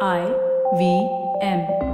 [0.00, 0.26] I
[0.76, 1.08] V
[1.40, 1.93] M.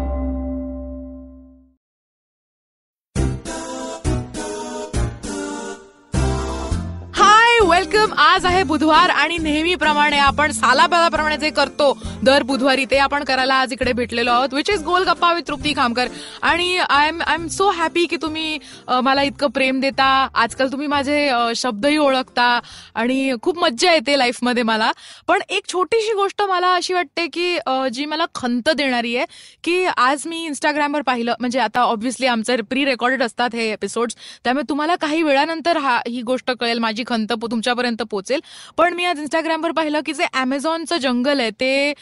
[8.00, 11.92] हाय आज आहे बुधवार आणि नेहमीप्रमाणे आपण सालाबालाप्रमाणे जे करतो
[12.24, 15.72] दर बुधवारी ते आपण करायला आज इकडे भेटलेलो आहोत विच इज गोल गप्पा विथ तृप्ती
[15.76, 16.08] खामकर.
[16.42, 18.58] आणि I am I am so happy की तुम्ही
[19.02, 20.06] मला इतकं प्रेम देता.
[20.34, 22.48] आजकाल तुम्ही माझे शब्दही ओळखता
[22.94, 24.90] आणि खूप मज्जा येते लाईफमध्ये मला.
[25.28, 27.58] पण एक छोटीशी गोष्ट मला अशी वाटते की
[27.94, 29.26] जी मला खंत देणारी आहे
[29.64, 34.68] की आज मी इंस्टाग्रामवर पाहिलं म्हणजे आता ऑब्व्हियसली आमचे प्री रेकॉर्डेड असतात हे एपिसोड्स त्यामुळे
[34.68, 38.40] तुम्हाला काही वेळानंतर हा ही गोष्ट कळेल माझी खंत तुमच्यापर्यंत लोकांपर्यंत पोहोचेल
[38.78, 41.92] पण मी आज इंस्टाग्रामवर पाहिलं की जे अमेझॉनचं जंगल आहे ते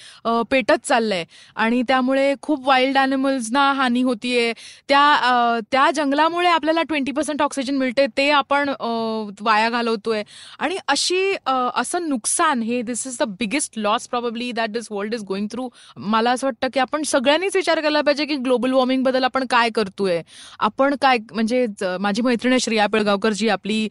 [0.50, 1.24] पेटत चाललंय.
[1.56, 4.52] आणि त्यामुळे खूप वाईल्ड अॅनिमल्सना हानी होतीये.
[4.88, 8.70] त्या त्या जंगलामुळे आपल्याला ट्वेंटी पर्सेंट ऑक्सिजन मिळते ते आपण
[9.40, 10.22] वाया घालवतोय.
[10.58, 15.22] आणि अशी असं नुकसान हे this is the biggest loss probably that this world is
[15.28, 19.44] going through मला असं वाटतं की आपण सगळ्यांनीच विचार केला पाहिजे की ग्लोबल वॉर्मिंगबद्दल आपण
[19.50, 20.20] काय करतोय.
[20.60, 21.66] आपण काय म्हणजे
[22.00, 23.86] माझी मैत्रिणी आहे श्रेया पिळगावकर जी आपली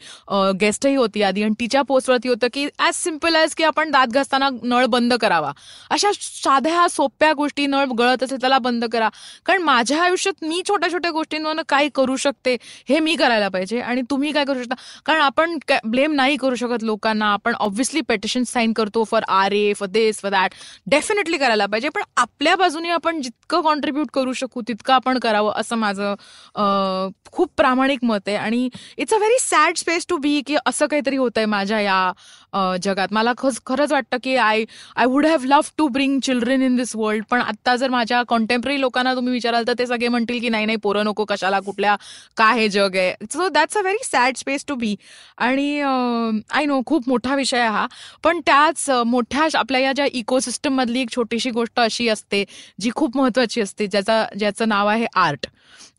[0.61, 1.43] गेस्टही होती आधी.
[1.43, 5.51] आणि तिच्या पोचवत होतं की ॲज सिंपल ॲज की आपण दात घासताना नळ बंद करावा.
[5.89, 9.09] अशा साध्या सोप्या गोष्टी नळ गळत असेल त्याला बंद करा.
[9.45, 12.55] कारण माझ्या आयुष्यात मी छोट्या छोट्या गोष्टींवर काय करू शकते
[12.89, 14.75] हे मी करायला पाहिजे आणि तुम्ही काय करू शकता?
[15.05, 17.31] कारण आपण ब्लेम नाही करू शकत लोकांना.
[17.33, 20.53] आपण ऑब्व्हियसली पेटिशन साईन करतो for or a for this for that
[20.91, 21.89] definitely करायला पाहिजे.
[21.89, 28.03] पण आपल्या बाजूने आपण जितकं कॉन्ट्रीब्यूट करू शकू तितकं आपण करावं असं माझं खूप प्रामाणिक
[28.03, 28.35] मत आहे.
[28.37, 33.07] आणि it's a very sad space to be की असं काहीतरी होतंय माझ्या या जगात.
[33.11, 34.63] मला खच खरंच वाटतं की I
[34.95, 38.79] I would have love to bring children in this world पण आता जर माझ्या कॉन्टेम्पररी
[38.81, 41.95] लोकांना तुम्ही विचाराल तर ते सगळे म्हणतील की नाही नाही पोरं नको कशाला कुठल्या
[42.37, 43.13] काय हे जग आहे?
[43.33, 44.95] So that's a very sad space to be
[45.37, 47.85] आणि आय नो खूप मोठा विषय आहे हा.
[48.23, 52.43] पण त्याच मोठ्या आपल्या या ज्या इकोसिस्टम मधली एक छोटीशी गोष्ट अशी असते
[52.81, 55.47] जी खूप महत्वाची असते ज्याचा ज्याचं नाव आहे आर्ट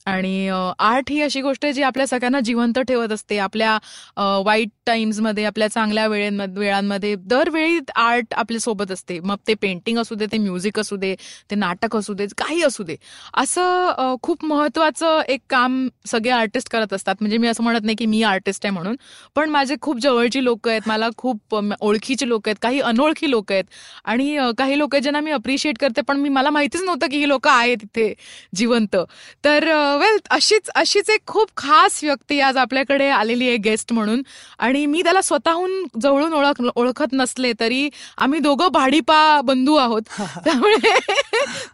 [0.09, 3.39] आणि आर्ट ही अशी गोष्ट आहे जी आपल्या सगळ्यांना जिवंत ठेवत असते.
[3.39, 3.77] आपल्या
[4.45, 9.19] वाईट टाइम्समध्ये आपल्या चांगल्या वेळेंमध्ये वेळांमध्ये दरवेळी आर्ट आपल्यासोबत असते.
[9.21, 11.15] मग ते पेंटिंग असू दे ते म्युझिक असू दे
[11.51, 12.97] ते नाटक असू दे काही असू दे.
[13.37, 17.15] असं खूप महत्वाचं एक काम सगळे आर्टिस्ट करत असतात.
[17.21, 18.97] म्हणजे मी असं म्हणत नाही की मी आर्टिस्ट आहे म्हणून.
[19.35, 20.83] पण माझे खूप जवळची लोक आहेत.
[20.87, 22.57] मला खूप ओळखीची लोक आहेत.
[22.63, 23.65] काही अनोळखी लोक आहेत.
[24.05, 27.29] आणि काही लोक आहेत ज्यांना मी अप्रिशिएट करते पण मी मला माहितीच नव्हतं की ही
[27.29, 28.13] लोक आहेत तिथे
[28.57, 28.97] जिवंत.
[29.45, 29.69] तर
[29.99, 34.23] वेल अशीच अशीच एक खूप खास व्यक्ती आज आपल्याकडे आलेली आहे गेस्ट म्हणून.
[34.59, 37.89] आणि मी त्याला स्वतःहून जवळून ओळख ओळखत नसले तरी
[38.19, 40.03] आम्ही दोघं भाडीपा बंधू आहोत.
[40.45, 40.93] त्यामुळे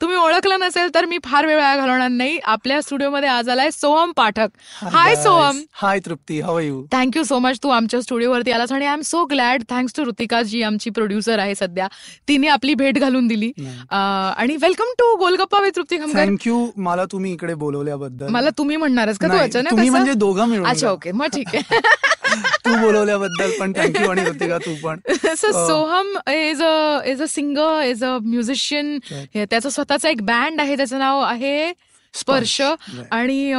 [0.01, 2.39] तुम्ही ओळखलं नसेल तर मी फार वेळ वाया घालवणार नाही.
[2.45, 4.49] आपल्या स्टुडिओमध्ये आज आलाय Soham Pathak.
[4.93, 5.61] Hi Soham.
[5.73, 6.41] Hi Trupti.
[6.41, 9.95] How you thank you so much तू आमच्या स्टुडिओवरती आलास आणि I am so glad thanks
[9.97, 11.89] to Ritika ji आमची प्रोड्युसर आहे सध्या.
[12.29, 13.53] तिने आपली भेट घालून दिली.
[13.91, 19.29] आणि welcome to Golgappa with Trupti thank you मला तुम्ही इकडे बोलवल्याबद्दल मला तुम्ही म्हणणारच का
[19.29, 19.89] तू अचानक तुम्ही?
[19.89, 20.91] म्हणजे दोघं मिळून अच्छा.
[20.91, 21.79] ओके मग ठीक आहे
[22.67, 24.99] तू बोलवल्याबद्दल पण थँक्यू आणि ऋतिका तू पण
[25.37, 28.99] so Soham is a is a singer is a musician.
[29.35, 31.73] त्याचा स्वतःचा एक बँड आहे त्याचं नाव आहे
[32.15, 32.61] स्पर्श.
[33.11, 33.53] आणि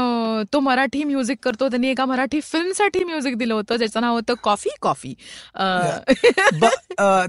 [0.53, 1.67] तो मराठी म्युझिक करतो.
[1.69, 5.13] त्यांनी एका मराठी फिल्मसाठी म्युझिक दिलं होतं ज्याचं नाव होतं coffee coffee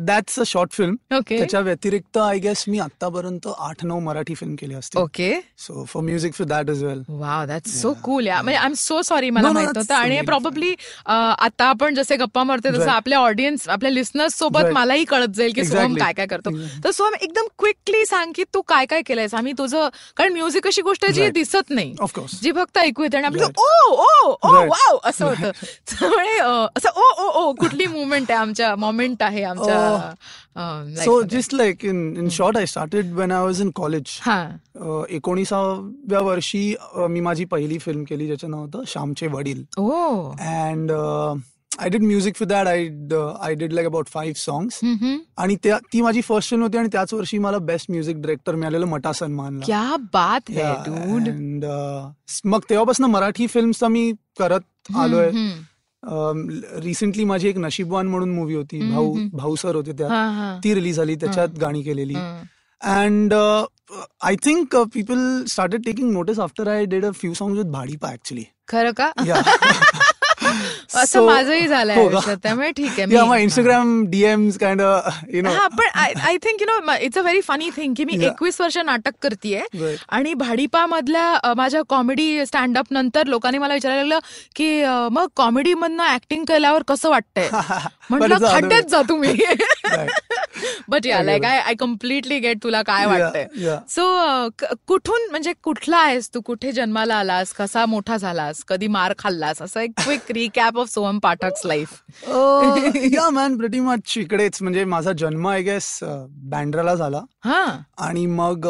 [0.00, 4.54] that's a short film okay त्याच्या व्यतिरिक्त आय गेस मी आतापर्यंत आठ नऊ मराठी फिल्म
[4.60, 8.41] केली असते okay so for music for that is well wow that's so cool yeah
[8.42, 10.20] म्हणजे आय एम सो सॉरी मला माहीत नव्हतं आणि.
[10.26, 10.75] प्रॉब्ली
[11.06, 12.91] आता आपण जसे गप्पा मारते तसं.
[12.91, 14.70] आपल्या ऑडियन्स आपल्या लिस्नर्स सोबत.
[14.75, 15.94] मलाही कळत जाईल की सोहम.
[15.97, 16.50] काय काय करतो.
[16.84, 19.34] तर सोहम एकदम क्विकली सांग की तू काय काय केलंयस?
[19.34, 21.31] आम्ही तुझं कारण म्युझिक अशी गोष्ट आहे जी.
[21.31, 21.94] दिसत नाही.
[22.00, 23.44] ऑफकोर्स जी फक्त ऐकू येते आणि आपलं.
[23.44, 24.53] ओ ओ ओ.
[24.53, 25.50] वाव असं होतं.
[25.91, 26.38] त्यामुळे
[26.77, 30.12] असं ओ ओ ओ कुठली मुवमेंट आहे आमच्या मोमेंट आहे आमच्या
[31.04, 31.22] so.
[31.22, 34.49] Just like in in short I started when I was in college हा.
[35.10, 39.65] एकोणीसाव्या वर्षी मी माझी पहिली फिल्म केली ज्याचं नाव होतं श्यामचे वडील.
[39.78, 40.31] ओ
[41.78, 42.66] and I did music for that.
[42.66, 44.81] I uh, I did like about five songs.
[44.84, 45.16] हम्म.
[45.37, 49.12] आणि ती माझी फर्स्ट फिल्म होती आणि त्याच वर्षी मला बेस्ट म्युझिक डिरेक्टर मिळालेलं मटा
[49.12, 51.28] सन्मानला क्या बात है डूड
[51.65, 52.10] uh,
[52.45, 55.30] मग तेव्हापासून मराठी फिल्मचा मी करत आलोय.
[56.83, 58.91] रिसेंटली माझी एक नशीबवान म्हणून मूवी होती.
[58.91, 62.15] भाऊ भाऊ सर होते त्या ती रिलीज झाली त्याच्यात गाणी केलेली.
[62.80, 63.34] And
[64.22, 68.45] I think people started taking notice after I did a few songs with Bhadipa actually
[68.68, 69.12] खरं का?
[70.94, 72.08] असं माझंही झालंय हो?
[72.08, 74.80] आयुष्यात, त्यामुळे ठीक आहे Instagram DMs kind
[75.34, 78.12] you know हा पण I think you know it's a very funny thing की मी.
[78.26, 79.97] एकवीस वर्ष नाटक करतेय Right.
[80.08, 84.18] आणि भाडीपा मधल्या माझ्या कॉमेडी स्टँडअप नंतर लोकांनी मला विचारायला लागलं
[84.56, 87.48] की मग कॉमेडी मधनं ऍक्टिंग केल्यावर कसं वाटतंय
[88.10, 88.82] म्हटलं खड्ड्यात.
[88.82, 89.32] जा तुम्ही
[90.89, 93.47] but yeah I like get I I completely get तुला काय वाटतंय.
[93.89, 94.48] सो
[94.89, 96.41] कुठून म्हणजे कुठला आहेस तू?
[96.41, 97.53] कुठे जन्माला आलास?
[97.53, 98.63] कसा मोठा झालास?
[98.68, 99.63] कधी मार खाल्लास?
[99.63, 102.01] असं एक quick recap of Soham Pathak's life
[103.13, 104.59] yeah man pretty much इकडेच.
[104.63, 107.21] म्हणजे माझा जन्म आय गेस बँड्राला झाला.
[107.45, 107.65] हा.
[107.98, 108.66] आणि मग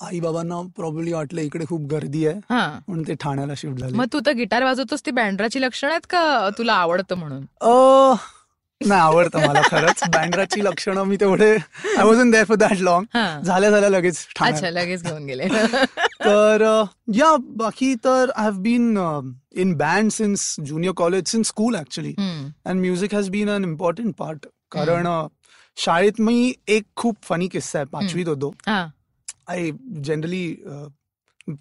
[0.00, 2.38] आई बाबांना प्रॉब्ली वाटलं इकडे खूप गर्दी आहे.
[2.50, 2.66] हा.
[2.88, 3.96] म्हणून ते ठाण्याला शिफ्ट झाले.
[3.96, 7.44] मग तू तर गिटार वाजवतोस ती बँड्राची लक्षणं आहेत का तुला आवडतं म्हणून?
[8.86, 10.02] नाही आवडतं मला खरंच.
[10.12, 13.04] बँड्राची लक्षणं मी तेवढे I wasn't there for that long.
[13.44, 14.26] झाल्या झाल्या लगेच.
[14.40, 15.48] अच्छा लगेच घेऊन गेले.
[16.24, 16.62] तर
[17.14, 18.96] या बाकी तर I have been
[19.60, 22.14] in band since junior college since school actually.
[22.18, 25.06] And music has been an important part कारण
[25.76, 27.86] शाळेत मी एक खूप फनी किस्सा आहे.
[27.92, 29.70] पाचवीत होतो आय
[30.04, 30.46] जनरली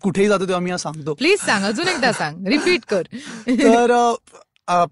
[0.03, 1.13] कुठेही जातो तेव्हा मी हा सांगतो.
[1.13, 2.45] प्लीज सांग अजून एकदा सांग.
[2.47, 3.01] रिपीट कर.
[3.47, 3.91] तर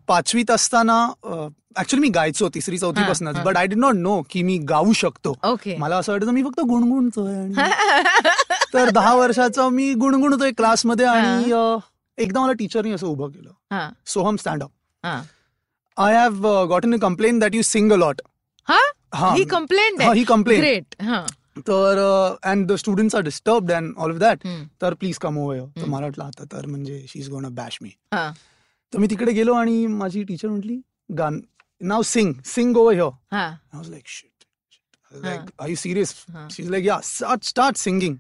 [0.08, 1.06] पाचवीत असताना
[1.80, 3.44] ऍक्च्युली मी गायचो तिसरी चौथी पासूनच हा.
[3.44, 5.34] But I did not know की मी गाऊ शकतो.
[5.78, 7.36] मला असं वाटतं मी फक्त गुणगुणतोय
[8.74, 11.78] तर दहा वर्षाचा मी गुणगुणतोय क्लासमध्ये आणि अ,
[12.18, 13.50] एकदा मला टीचरनी असं उभं केलं.
[14.08, 14.70] सोहम स्टँड अप
[15.04, 15.22] हा.
[15.98, 18.22] I have gotten a complain that you sing a lot
[18.68, 18.80] हा?
[19.44, 20.14] कंप्लेंट हा,
[21.02, 21.26] हा.
[21.68, 21.98] तर
[22.44, 24.48] and the students are disturb and all of that.
[24.82, 25.86] तर प्लीज कम ओव्हर तर.
[25.86, 27.90] मला वाटलं आता तर म्हणजे शी इज गोन बॅश मी
[28.94, 30.80] तर मी तिकडे गेलो आणि माझी टीचर म्हटली
[31.18, 31.40] गान
[31.82, 33.10] नाव sing sing go हिओ
[37.44, 38.16] start singing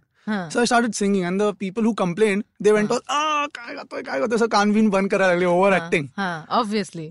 [0.51, 1.93] so I singing and people who.
[1.93, 5.73] Complain they went all काय गातोय काय गातोय असं कान बिन बंद करायला लागले over
[5.75, 6.07] acting
[6.49, 7.07] obviously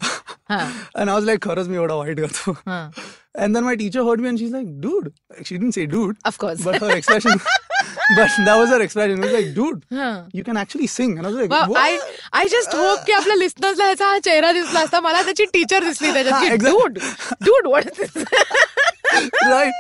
[0.51, 4.29] and I was like खरंच मी एवढा वाईट गातो and then my teacher heard me
[4.29, 5.09] and she's like dude
[5.47, 7.39] she didn't say dude of course but her expression
[8.17, 10.09] but that was her expression it was like dude हा
[10.39, 12.19] you can actually sing and I was like Wow, I what?
[12.41, 16.13] I just hope की आपल्या लिस्नर्सला ह्याचा हा चेहरा दिसला असता मला त्याची टीचर दिसली
[16.13, 16.99] त्याच्यात की हा, exact- dude
[17.49, 17.89] dude what
[19.50, 19.74] right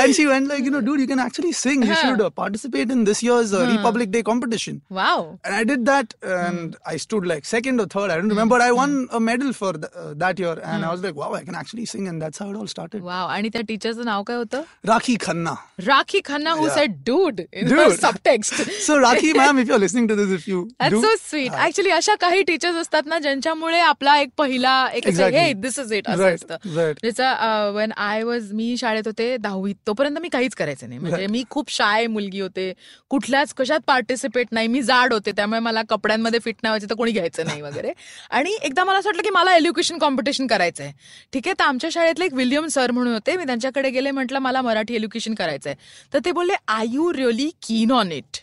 [0.00, 2.00] and she went like you know dude you can actually sing you Huh.
[2.02, 3.72] should uh, participate in this year's uh, Huh.
[3.76, 8.10] Republic Day competition wow And I did that, and I stood like second or third.
[8.10, 8.54] I don't remember.
[8.56, 11.28] But I won a medal for th- uh, that year, and I was like, wow,
[11.38, 13.02] I can actually sing, and that's how it all started.
[13.08, 14.62] Wow आणि त्या टीचरचं नाव काय होतं
[14.92, 15.54] Rakhi Khanna.
[15.88, 16.74] Rakhi Khanna who Yeah.
[16.78, 17.96] Said dude in Dude.
[18.00, 21.58] Subtext So Rakhi, ma'am, if you're listening to this, if you That's do, so sweet.
[21.66, 25.40] Actually, अशा काही teachers असतात ना ज्यांच्यामुळे आपला एक पहिला एक Exactly.
[25.46, 27.00] हे दिस इज इट असं Right, असतं right.
[27.02, 30.99] ज्याचा वेन आय वॉज मी शाळेत होते दहावीत तोपर्यंत मी काहीच करायचे नाही.
[30.99, 32.71] म्हणजे मी खूप शाय मुलगी होते.
[33.11, 34.67] कुठल्याच कशात पार्टिसिपेट नाही.
[34.67, 35.31] मी जाड होते.
[35.31, 37.91] त्यामुळे मला कपड्यांमध्ये फिट नाही तर कोणी घ्यायचं नाही वगैरे.
[38.31, 40.93] आणि एकदा मला असं वाटलं की मला एज्युकेशन कॉम्पिटिशन करायचं आहे
[41.33, 43.35] ठीक आहे तर आमच्या शाळेतले एक विल्यम सर म्हणून होते.
[43.37, 47.49] मी त्यांच्याकडे गेले म्हटलं मला मराठी एज्युकेशन करायचं आहे तर ते बोलले I you really
[47.67, 48.37] keen on it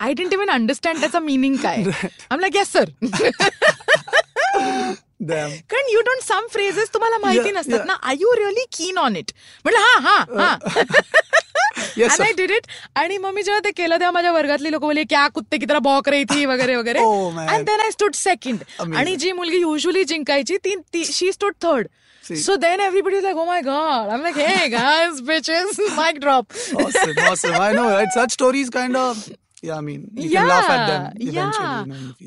[0.00, 1.82] I didn't even understand त्याचा मिनिंग काय.
[2.30, 2.90] Um like yes sir.
[5.28, 7.84] कारण यू डोंट सम फ्रेजेस तुम्हाला माहिती नसतात.
[7.86, 9.30] ना I you really keen on it
[9.64, 10.56] म्हटलं हा हा हा.
[12.20, 12.66] आय डिड इट
[12.96, 15.78] आणि मग मी जेव्हा ते केलं तेव्हा माझ्या वर्गातली लोक बोलले क्या कुत्ते की तरह
[15.82, 17.38] बॉक रही थी वगैरे वगैरे Oh.
[17.48, 18.62] And then I stood second.
[18.96, 21.88] आणि जी मुलगी युजली जिंकायची ती ती she stood third.
[22.24, 27.18] So then everybody like oh my god I like hey guys bitches mic drop Awesome,
[27.30, 27.56] awesome.
[27.64, 28.14] I know, right?
[28.18, 29.18] Such stories kind of,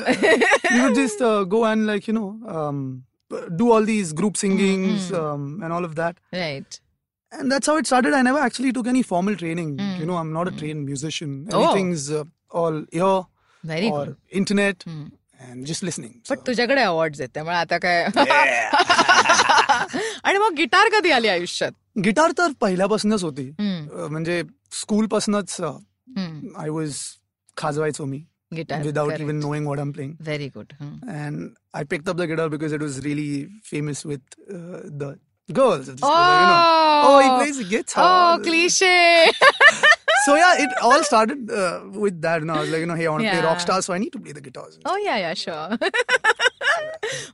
[0.72, 3.04] we would just uh, go and like you know um,
[3.56, 6.80] do all these group singings Mm, um, and all of that right.
[7.32, 10.00] and that's how it started i never actually took any formal training Mm.
[10.00, 11.64] you know i'm not a trained musician Oh.
[11.64, 13.26] everything's uh, all ear
[13.64, 14.16] Very or good.
[14.32, 15.04] internet Hmm.
[15.52, 16.44] and just listening पण so.
[16.48, 18.04] तुझ्याकडे award आहेत त्यामुळे आता काय
[20.24, 21.72] आणि मग guitar कधी आली आयुष्यात
[22.04, 26.48] गिटार तर पहिल्यापासूनच होती हम्म, अ, म्हणजे स्कूल पासूनच हम्म.
[26.62, 26.96] आय वॉज
[27.58, 28.24] खाजवायचो मी
[28.55, 29.21] guitar without correct.
[29.21, 30.17] even knowing what I'm playing.
[30.21, 30.75] Very good.
[31.09, 35.19] And I picked up the guitar because it was really famous with uh, the
[35.53, 35.89] girls.
[35.89, 35.93] Oh!
[35.93, 37.03] You know.
[37.07, 37.37] oh, he oh!
[37.39, 38.39] plays guitar.
[38.39, 39.31] Oh, cliche.
[40.25, 42.43] so yeah, it all started uh, with that.
[42.43, 43.41] And I was like, you know, hey, I want to yeah.
[43.41, 44.79] play rock star, so I need to play the guitars.
[44.85, 45.79] Oh yeah, yeah, sure.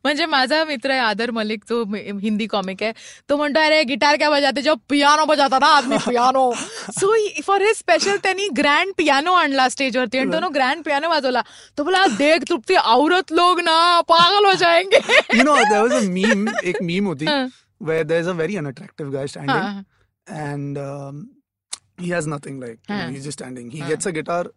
[0.05, 2.93] म्हणजे माझा मित्र आहे आदर मलिक जो म- Hindi comic आहे
[3.29, 6.51] तो म्हणतो अरे गिटार क्या बजाते जो पियानो बजाता ना आदमी piano
[7.01, 11.43] so for his special त्यांनी ग्रँड पियानो आणला स्टेजवरती आणि तो ग्रँड पियानो वाजवला
[11.79, 14.99] तो बोला देख तृप्ती औरत लोग ना पागल हो जाएंगे
[15.37, 17.47] you know, there was a meme, एक meme होती, हाँ.
[17.81, 19.85] where there's a very unattractive guy standing, हाँ.
[20.27, 21.23] and um,
[22.01, 23.07] he has nothing like हा.
[23.07, 23.89] ही जस्ट स्टँडिंग ही हा.
[23.89, 24.49] गेट्स अ गिटार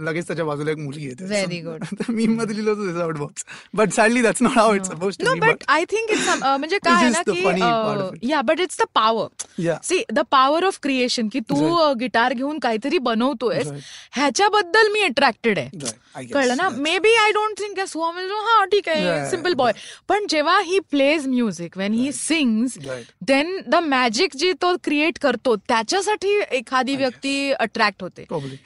[0.00, 1.24] लगेच त्याच्या बाजूला एक मुलगी येते.
[1.24, 1.84] Very good.
[2.14, 3.44] मी मध्ये लिहिलं होतं out box
[3.74, 7.22] but sadly that's not how it's suppose no but I think it's म्हणजे काय ना
[7.22, 8.30] की.
[8.30, 9.28] Yeah but it's the power.
[9.82, 13.80] See the power of creation की तू गिटार घेऊन काहीतरी Right.
[14.12, 15.68] ह्याच्याबद्दल मी अट्रॅक्टेड आहे.
[16.32, 16.68] कळलं ना?
[16.98, 19.72] Maybe I don't think so हा ठीक आहे सिंपल बॉय
[20.08, 22.78] पण जेव्हा he plays music when he sings.
[23.22, 28.24] Then the magic जी तो क्रिएट करतो त्याच्यासाठी एखादी व्यक्ती अट्रॅक्ट होते.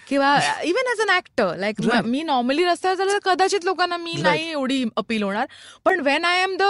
[0.09, 1.81] किंवा even as an actor like.
[2.05, 4.15] Me normally रस्त्यावर चाललं तर कदाचित लोकांना मी.
[4.23, 5.47] नाही एवढी अपील होणार
[5.85, 6.63] पण when I am the.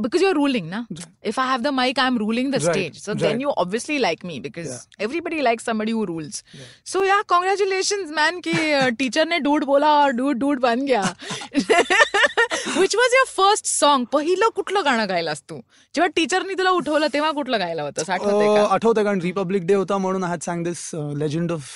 [0.00, 0.82] Because you are ruling ना
[1.24, 2.58] if I have the mic I am ruling the.
[2.60, 3.40] Stage so then.
[3.40, 5.02] You obviously like me because Yeah.
[5.02, 6.42] Everybody like somebody who rules
[6.86, 8.52] so yeah congratulations man की
[8.98, 11.02] टीचरने dude बोला dude dude बन गया
[12.78, 15.56] which was your first song पहिलं कुठलं गाणं गायलास तू
[15.94, 20.30] जेव्हा टीचरनी तुला उठवलं तेव्हा कुठलं गायला होतं आठवतंय कारण रिपब्लिक डे होता म्हणून आय
[20.30, 21.70] हॅड सांग दिस लेजंड ऑफ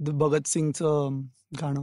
[0.00, 1.20] भगतसिंगचं
[1.62, 1.82] गाणं.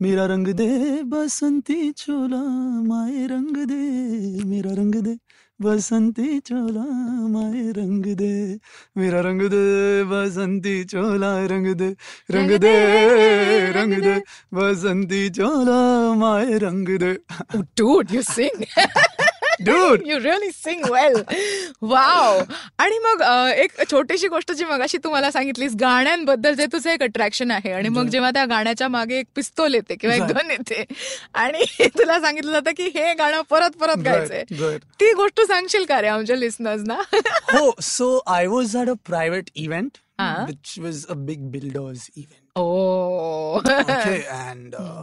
[0.00, 2.42] मेरा रंग दे बसंती चोला
[2.86, 5.14] माय रंग दे मेरा रंग दे
[5.60, 6.84] बसंती चोला
[7.28, 8.56] माय रंग दे.
[8.96, 11.88] मेरा रंग दे बसंती चोला रंग दे
[12.30, 12.74] रंग दे
[13.72, 14.14] रंग दे
[14.52, 17.14] बसंती चोला माय रंग दे.
[17.76, 18.62] टूट you sing
[19.60, 20.02] Dude.
[20.06, 21.14] You really sing well
[21.82, 22.40] wow
[22.78, 27.02] आणि मग अ, एक छोटीशी गोष्ट जी मगाशी तू मला सांगितलीस गाण्यांबद्दल जे तुझं एक
[27.02, 30.22] अट्रॅक्शन आहे आणि मग जेव्हा त्या गाण्याच्या मागे एक पिस्तोल येते किंवा एक.
[30.22, 30.84] गन येते
[31.34, 31.64] आणि
[31.98, 34.44] तुला सांगितलं जातं की हे गाणं परत परत गायचंय.
[35.00, 37.00] ती गोष्ट सांगशील का रे आमच्या लिस्नर्स ना
[37.56, 40.44] Oh, so I was at a private event, Uh-huh.
[40.48, 42.42] which was a big builders event.
[42.56, 45.02] O Okay, and uh,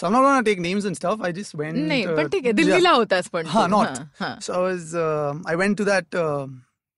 [0.00, 1.24] so I'm not gonna take names and stuff.
[1.28, 1.76] I just went.
[1.88, 2.52] नाही uh, पण ठीक आहे.
[2.62, 3.70] दिल्लीला होतास पण Ha, Tu.
[3.76, 3.98] not.
[4.20, 4.30] हा.
[4.46, 4.94] So I was.
[5.04, 6.46] Uh, I went to that uh,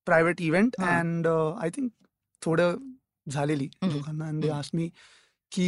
[0.07, 0.93] private event, Uh-huh.
[0.99, 1.91] and uh, I think
[2.43, 2.77] थोडं
[3.27, 3.69] झालेली.
[3.85, 4.59] लोकांना and they Mhm.
[4.61, 4.89] asked me
[5.53, 5.67] कि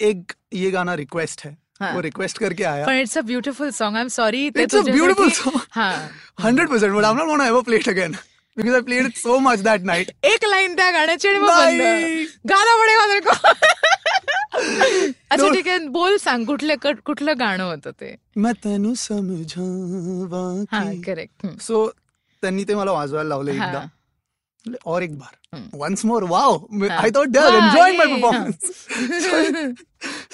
[0.00, 1.92] एक ये गाना रिक्वेस्ट है हाँ.
[1.94, 5.30] वो रिक्वेस्ट करके आया पण it's a beautiful song I am sorry It's a beautiful
[5.38, 5.58] song.
[5.74, 5.88] हा
[6.42, 8.12] hundred percent but I'm not gonna ever play it again
[8.56, 11.48] because I played it so much that night एक line त्या गाण्याची आणि मग
[12.52, 13.36] गाणं पडेगा मेरे को
[14.62, 15.48] अच्छा.
[15.48, 15.78] ठीक आहे.
[15.88, 18.14] बोल सांग कुठले कुठलं गाणं होतं ते?
[18.36, 20.42] मैं तेनू समझावा
[20.72, 21.86] हा की करेक्ट सो
[22.42, 23.50] त्यांनी ते मला वाजवायला लावलं.
[23.52, 23.84] एकदा.
[24.86, 25.36] और एक बार.
[25.74, 26.52] Once more wow.
[26.90, 28.60] I thought they are वा, enjoying my performance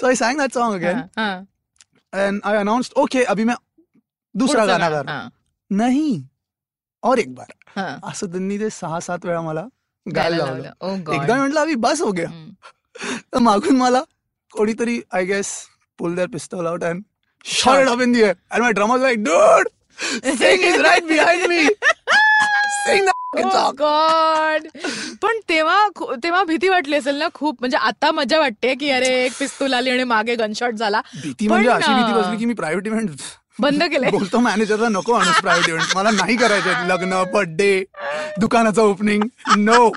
[0.01, 1.47] so I sang that song again
[2.13, 3.57] and I announced okay अभी मैं
[4.35, 5.29] दुसरा गाणं गा रहा हूं."
[5.71, 6.23] नाही
[7.03, 7.53] और एक बार.
[8.05, 9.67] असं त्यांनी ते सहा सात वेळा मला
[10.07, 10.71] गायला लावलं.
[10.81, 12.31] ओ एकदा म्हटलं अभी बस हो गया.
[13.33, 14.03] तर मागून मला
[14.53, 15.49] कोणीतरी I guess
[15.99, 17.03] pull their pistol out and
[17.45, 19.69] shot it up in the air and my drummer like dude
[20.27, 21.65] sing is right behind me
[22.85, 23.09] sing
[23.79, 24.67] god
[25.23, 25.87] पण तेव्हा
[26.23, 27.57] तेव्हा भीती वाटली असेल ना खूप.
[27.61, 31.01] म्हणजे आता मजा वाटते की अरे एक पिस्तूल आली आणि मागे गनशॉट झाला.
[31.23, 33.11] भीती म्हणजे अशी भीती अं, बसली की मी प्रायव्हेट इव्हेंट
[33.59, 34.11] बंद केलंय.
[34.11, 37.83] बोलतो मॅनेजरला नको आणूस प्रायव्हेट इव्हेंट मला नाही करायचं लग्न बर्थडे
[38.41, 39.23] दुकानाचं opening
[39.59, 39.91] no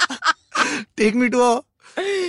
[0.98, 1.42] take me to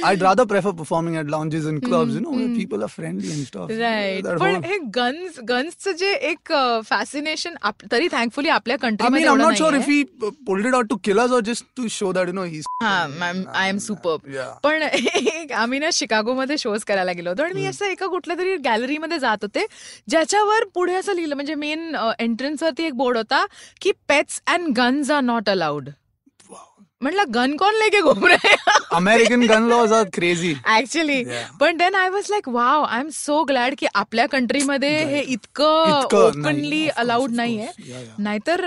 [0.04, 3.70] I rather prefer performing at lounges and clubs you know people are friendly and stuff
[3.70, 6.52] right पण हे गन्स गन्सचं जे एक
[6.86, 7.54] फॅसिनेशन
[7.92, 10.88] तरी थँकफुली आपल्या I mean, I'm not sure एवढं if he uh, pulled it out
[10.90, 12.64] to kill us or just to show that, you know, he's.
[12.82, 14.50] I am super Yeah.
[14.64, 18.56] पण एक आम्ही ना शिकागोमध्ये शोज करायला गेलो होतो आणि मी असं एका कुठल्या तरी
[18.64, 19.66] गॅलरीमध्ये जात होते
[20.08, 23.44] ज्याच्यावर पुढे असं लिहिलं म्हणजे मेन एंट्रन्स वरती एक बोर्ड होता
[23.80, 25.88] की pets and guns are not allowed
[27.02, 28.54] म्हटलं गन कोण लेके घुम रहे
[28.96, 30.52] American gun laws are crazy.
[30.76, 31.22] Actually.
[31.60, 36.16] पण then I was like wow I am so glad की आपल्या कंट्रीमध्ये हे इतकं
[36.16, 37.68] ओपनली अलाउड नाहीये.
[38.18, 38.64] नाहीतर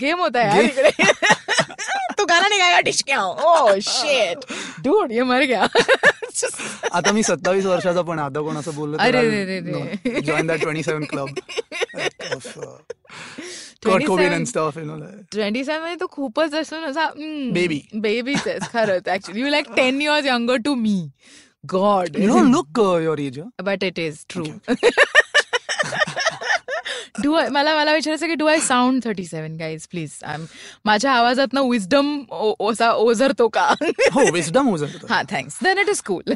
[0.00, 0.90] गेम होता यार इकडे.
[2.18, 4.52] तू गाणं नाही गायला टिचक्या ओ शेट
[4.84, 5.66] डूड ये मर गया.
[6.92, 10.20] आता मी सत्तावीस वर्षाचा पण आता कोण असं बोललं अरे रे रे रे.
[10.20, 11.28] Join that twenty seven club
[13.80, 14.96] Kurt 27 Cobain and stuff, you know.
[15.00, 15.26] Like.
[15.32, 17.04] Twenty मध्ये तो खूपच असून असा
[17.56, 17.80] Baby.
[18.00, 20.98] बेबीच खरंच actually you like ten years younger to me
[21.72, 22.16] god
[22.54, 23.50] look uh, your age, huh?
[23.64, 24.44] But it is true
[27.22, 30.18] do I मला मला विचारायचं की do I sound thirty seven guys please
[30.84, 33.66] माझ्या आवाजात ना विजडम ओझरतो का?
[34.14, 36.34] हो विस्डम हो जातो हा thanks then it is cool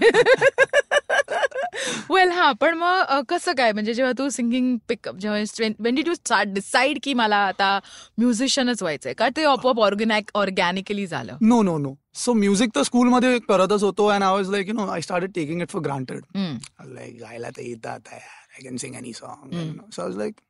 [2.10, 5.38] well हा पण मग अ, कसं काय म्हणजे जेव्हा तू सिंगिंग पिकअप जेव्हा
[5.80, 7.78] when did to start decide की मला आता
[8.18, 13.38] म्युझिशियनच व्हायचंय का ते आपोआप ऑर्गॅनिक ऑर्गॅनिकली झालं no no no so music तर स्कूलमध्ये
[13.48, 16.92] करतच होतो and I was like you know I started taking it for granted hmm.
[16.94, 19.52] Like गायला तर येतात I can sing any song
[19.92, 20.40] so I was like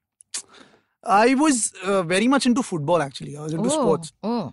[1.04, 3.32] I was uh, very much into football actually.
[3.36, 4.12] I was into Oh, sports.
[4.22, 4.52] oh.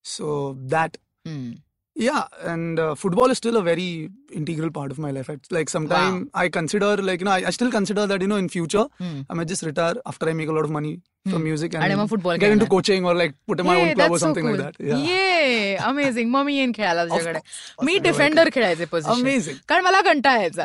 [0.04, 1.54] So that Hmm.
[1.98, 5.30] Yeah, and uh, football is still a very integral part of my life.
[5.30, 8.36] It's like sometime I consider, like you know, I, I still consider that you know,
[8.36, 9.22] in future, Hmm.
[9.30, 11.00] I might just retire after I make a lot of money
[11.32, 13.94] from music and, आणि मग football get into coaching or like put in my own
[13.94, 14.58] club or that's so something cool.
[14.58, 14.86] like that.
[14.88, 16.28] Yeah, Yay, amazing.
[16.32, 17.40] मग मी येईन खेळायला तुझ्याकडे
[17.86, 19.58] मी you're defender खेळायचे position Amazing.
[19.70, 20.64] कारण मला कंटाळा यायचा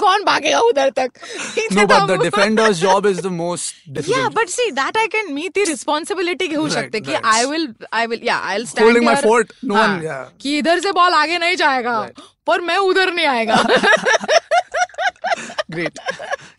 [0.00, 1.18] कोण भागेगा उधर तक
[1.56, 4.16] इथे No, but the defender's job is the most difficult.
[4.16, 7.24] Yeah, but see that I can मी ती रिस्पॉन्सिबिलिटी घेऊ Right, शकते की right.
[7.34, 10.24] I will I will yeah I stand Holding my fort, no हाँ, one- yeah.
[10.42, 11.98] कि इधर से ball आगे नहीं जाएगा
[12.46, 13.62] पर मैं उधर नहीं आएगा
[15.70, 15.98] Great.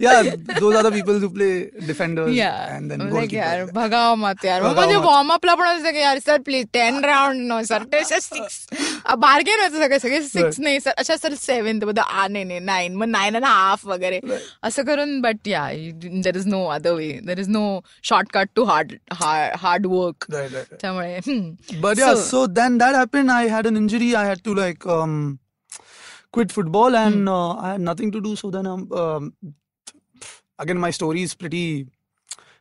[0.04, 0.22] Yeah,
[0.60, 2.76] those are the people who play defenders Yeah.
[2.76, 3.34] and then like
[3.74, 4.96] भगाव मत यार मग भगाव म्हणजे.
[5.06, 8.56] वॉर्म अपला पण असं यार sir please ten round no sir six
[9.26, 13.08] bargain होतं सगळे सगळे सिक्स नाही सर अच्छा सर सेव्हनबद्दल आ नाही नाही नाईन मग
[13.10, 14.20] नाईन अँड हाफ वगैरे
[14.64, 15.68] असं करून but yeah
[16.24, 17.64] there is no other way there is no
[18.04, 20.82] shortcut to hard hard work Right, right, right.
[20.82, 21.80] त्यामुळे हम्म.
[21.86, 23.32] But yeah, So- so, then that happened.
[23.38, 24.10] I had an injury.
[24.16, 25.16] I had to like um,
[26.32, 27.62] quit football and mm.
[27.62, 28.36] I had nothing to do.
[28.36, 29.34] So then, um, um,
[30.60, 31.88] again, my story is pretty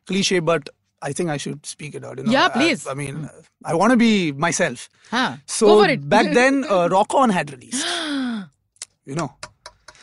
[0.06, 0.68] cliche, but
[1.02, 2.18] I think I should speak it out.
[2.18, 2.32] You know?
[2.32, 2.86] Yeah, please.
[2.86, 3.28] I, I mean,
[3.64, 4.88] I want to be myself.
[5.10, 5.36] Huh.
[5.46, 7.86] So back then, uh, Rock On had released.
[9.06, 9.34] you know.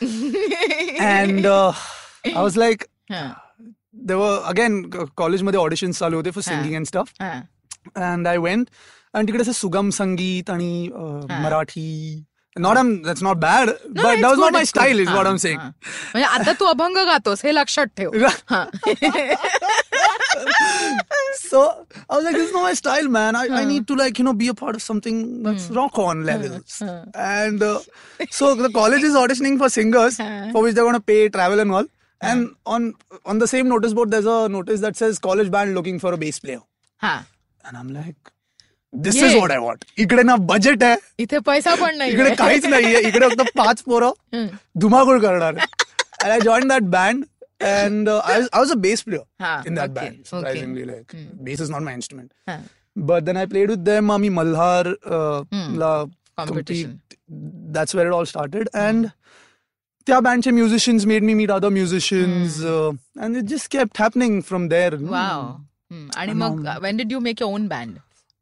[0.00, 1.72] and uh,
[2.34, 3.34] I was like, huh.
[3.92, 6.76] there were, again, college mein auditions chalu for singing huh.
[6.78, 7.14] and stuff.
[7.20, 7.42] Huh.
[7.94, 8.70] And I went.
[9.14, 12.24] And ticket se Sugam Sangeet, ani, Marathi,
[12.59, 14.69] Not I'm that's not bad No, but it's that was good, not my it's good.
[14.69, 15.67] Style is हा, what am saying हा.
[16.13, 18.63] म्हणजे आता तू अभंग गातोस हे लक्षात ठेव हा.
[21.39, 21.59] so
[22.09, 23.35] I was like, this is not my style, man.
[23.35, 26.23] I, I need to like, you know, be a part of something that's rock on
[26.25, 26.81] levels.
[27.15, 27.79] And uh,
[28.31, 31.71] so the college is auditioning for singers for which they're going to pay travel and
[31.79, 31.85] all.
[32.21, 32.93] And on
[33.25, 36.21] on the same notice board, there's a notice that says college band looking for a
[36.25, 36.61] bass player.
[37.01, 37.15] हा
[37.65, 38.31] And I'm like,
[38.92, 39.40] this is Yay.
[39.40, 39.84] what I want.
[39.98, 44.46] इकडे ना budget आहे इथे पैसा पण नाही इकडे काहीच नाहीये इकडे फक्त पाच पोरं
[44.80, 45.54] धुमाकूळ करणार
[46.24, 47.26] and I joined that band
[47.66, 50.86] and uh, I was I was a bass player Ha, in that okay, band surprisingly
[50.88, 51.12] like
[51.48, 52.56] bass is not my instrument हा.
[52.96, 55.44] but then I played with them आम्ही Malhar uh,
[55.82, 55.92] ला
[56.38, 56.96] Competition.
[56.96, 59.10] compete that's where it all started and
[60.06, 62.90] त्या bandचे musicians made me meet other musicians uh,
[63.24, 65.42] and it just kept happening from there wow
[65.90, 66.08] hmm.
[66.16, 67.96] आणि मग when did you make your own band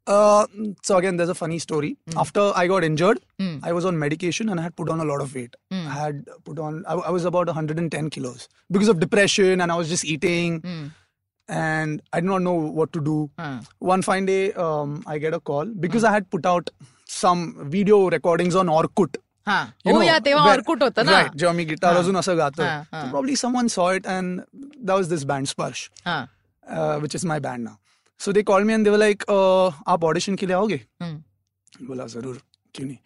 [0.06, 0.46] Uh,
[0.82, 1.96] so again, there's a funny story.
[2.10, 2.18] Hmm.
[2.18, 3.18] After I got injured,
[3.62, 5.54] I was on medication and I had put on a lot of weight.
[5.70, 5.86] Hmm.
[5.88, 9.76] I had put on, I, I was about 110 kilos because of depression and I
[9.76, 10.86] was just eating Hmm.
[11.48, 13.30] and I did not know what to do.
[13.78, 16.08] One fine day, um, I get a call because Hmm.
[16.08, 16.70] I had put out
[17.06, 17.44] some
[17.76, 19.16] video recordings on Orkut.
[19.46, 21.98] हा You हो know, या तेव्हा where- Orkut होतं ना Right, जेव्हा मी guitar हा.
[22.00, 22.62] अजून असं गातो.
[22.62, 23.00] हा, हा.
[23.04, 24.42] So probably someone saw it and
[24.90, 25.88] that was this band, Sparsh.
[26.06, 26.18] हा
[26.76, 27.00] uh,
[28.21, 30.81] called me and they were like, uh, आप ऑडिशन के लिए आओगे.
[31.81, 32.41] बोला जरूर
[32.73, 32.97] क्यों नहीं?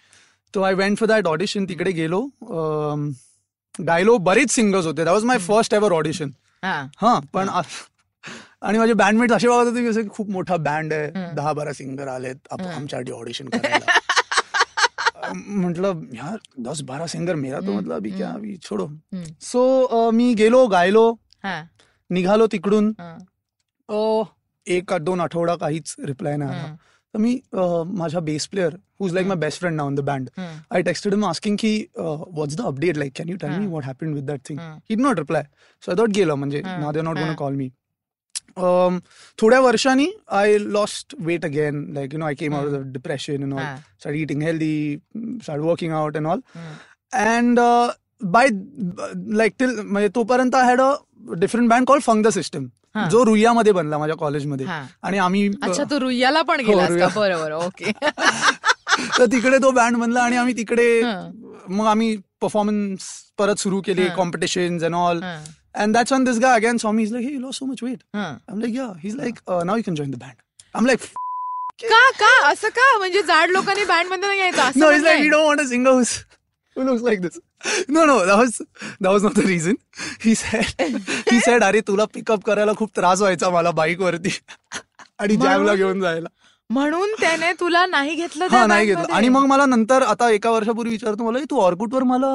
[0.53, 2.29] तो I went for that audition तिकडे गेलो
[3.81, 5.03] गायलो बरेच सिंगर्स होते.
[5.03, 6.29] That was my first ever audition
[6.63, 6.87] हा.
[6.97, 7.49] हा पण
[8.61, 11.07] आणि माझे बँडमेट असे बघत होते की असं खूप मोठा बँड आहे.
[11.33, 12.35] दहा बारा सिंगर आलेत.
[12.51, 13.99] आप- आमच्यासाठी ऑडिशन करायला.
[15.35, 18.87] म्हटलं यार दस बारा सिंगर मेरा तो मतलब अभी क्या अभी छोडो.
[19.41, 21.13] सो मी गेलो गायलो
[22.09, 22.93] निघालो तिकडून.
[24.67, 26.75] एक का दोन आठवडा काहीच रिप्लाय नाही आला.
[27.13, 27.61] तर मी अ,
[27.93, 30.29] माझा bass player whose like my best friend now in the band
[30.71, 34.13] I texted him asking की what's the update like can you tell me what happen
[34.13, 35.43] with that thing he not reply
[35.83, 37.69] so I thought गेलं म्हणजे ना they not gone call me
[39.39, 43.53] थोड्या वर्षांनी I lost weight again like you know I came out of depression and
[43.53, 43.75] all हा.
[43.99, 44.97] Start eating healthy
[45.43, 46.39] start working out and all
[47.19, 47.59] and
[48.23, 48.47] by
[49.35, 50.93] like till म्हणजे तोपर्यंत I had a
[51.35, 53.07] different band call fung the system हा.
[53.09, 54.81] जो रुईयामध्ये बनला माझ्या कॉलेजमध्ये हा.
[55.03, 57.07] आणि आम्ही अच्छा तू रुईयाला पण का रुईया.
[57.15, 57.91] बरोबर ओके
[59.17, 61.19] तर तिकडे तो बँड बनला आणि आम्ही तिकडे हा.
[61.69, 63.03] मग आम्ही परफॉर्मन्स
[63.37, 65.35] परत सुरू केले कॉम्पिटिशन अँड ऑल हा.
[65.75, 67.99] And that's one this guy again saw me is like hey loss so much weight
[68.15, 68.27] हा.
[68.51, 70.41] Um like yeah he like now you can join the band
[70.75, 70.99] um like
[71.83, 75.03] का का असं का म्हणजे जाड लोकांनी बँडमध्ये नाही यायचं असं no is?
[75.03, 76.07] Like you don't want a whose
[76.75, 77.39] who looks like this.
[77.89, 78.61] No, no, that was
[79.01, 79.77] that was not the reason.
[80.21, 80.65] He said
[81.31, 84.37] he said अरे तुला पिकअप करायला खूप त्रास व्हायचा मला बाईक वरती
[85.19, 85.75] आणि जॅमला?
[85.75, 86.27] घेऊन जायला
[86.69, 89.13] म्हणून त्याने तुला नाही घेतलं हा नाही घेतलं?
[89.13, 92.27] आणि मग मला नंतर आता एका वर्षापूर्वी विचारतो मला "ए, तू ऑर्कुटवर मला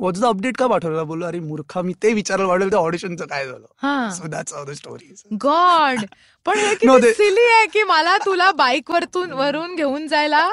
[0.00, 1.02] वॉच अपडेट का पाठवला?
[1.04, 4.10] बोललो अरे मूर्खा मी ते विचारायला वाटेल त्या ऑडिशनचं काय झालं?
[4.10, 6.04] So that's the story god
[6.46, 10.48] पण हे किती सिली आहे की मला तुला बाईक वरतून वरून घेऊन जायला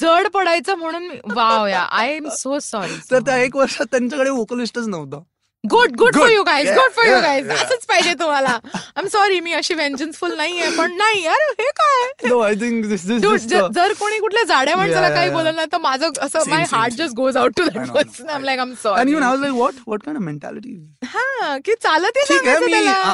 [0.00, 4.86] जड पडायचं म्हणून वाव या आय एम सो सॉरी तर त्या एक वर्षात त्यांच्याकडे वोकलिस्टच
[4.88, 5.22] नव्हता.
[5.64, 6.34] Good good for Good.
[6.34, 7.48] You guys good for you guys.
[7.50, 12.02] असंच पाहिजे तुम्हाला आय एम सॉरी मी अशी व्यंजनफुल नाहीये पण नाही यार हे काय
[12.42, 12.84] आय थिंक
[13.74, 16.92] जर कोणी कुठल्या जाड्या माणसाला काही बोललं ना तर माझं असं my heart.
[16.92, 17.88] Just goes out to that.
[17.90, 21.56] Person I like I am sorry I was like what what kind of mentality हा
[21.64, 22.18] की चालत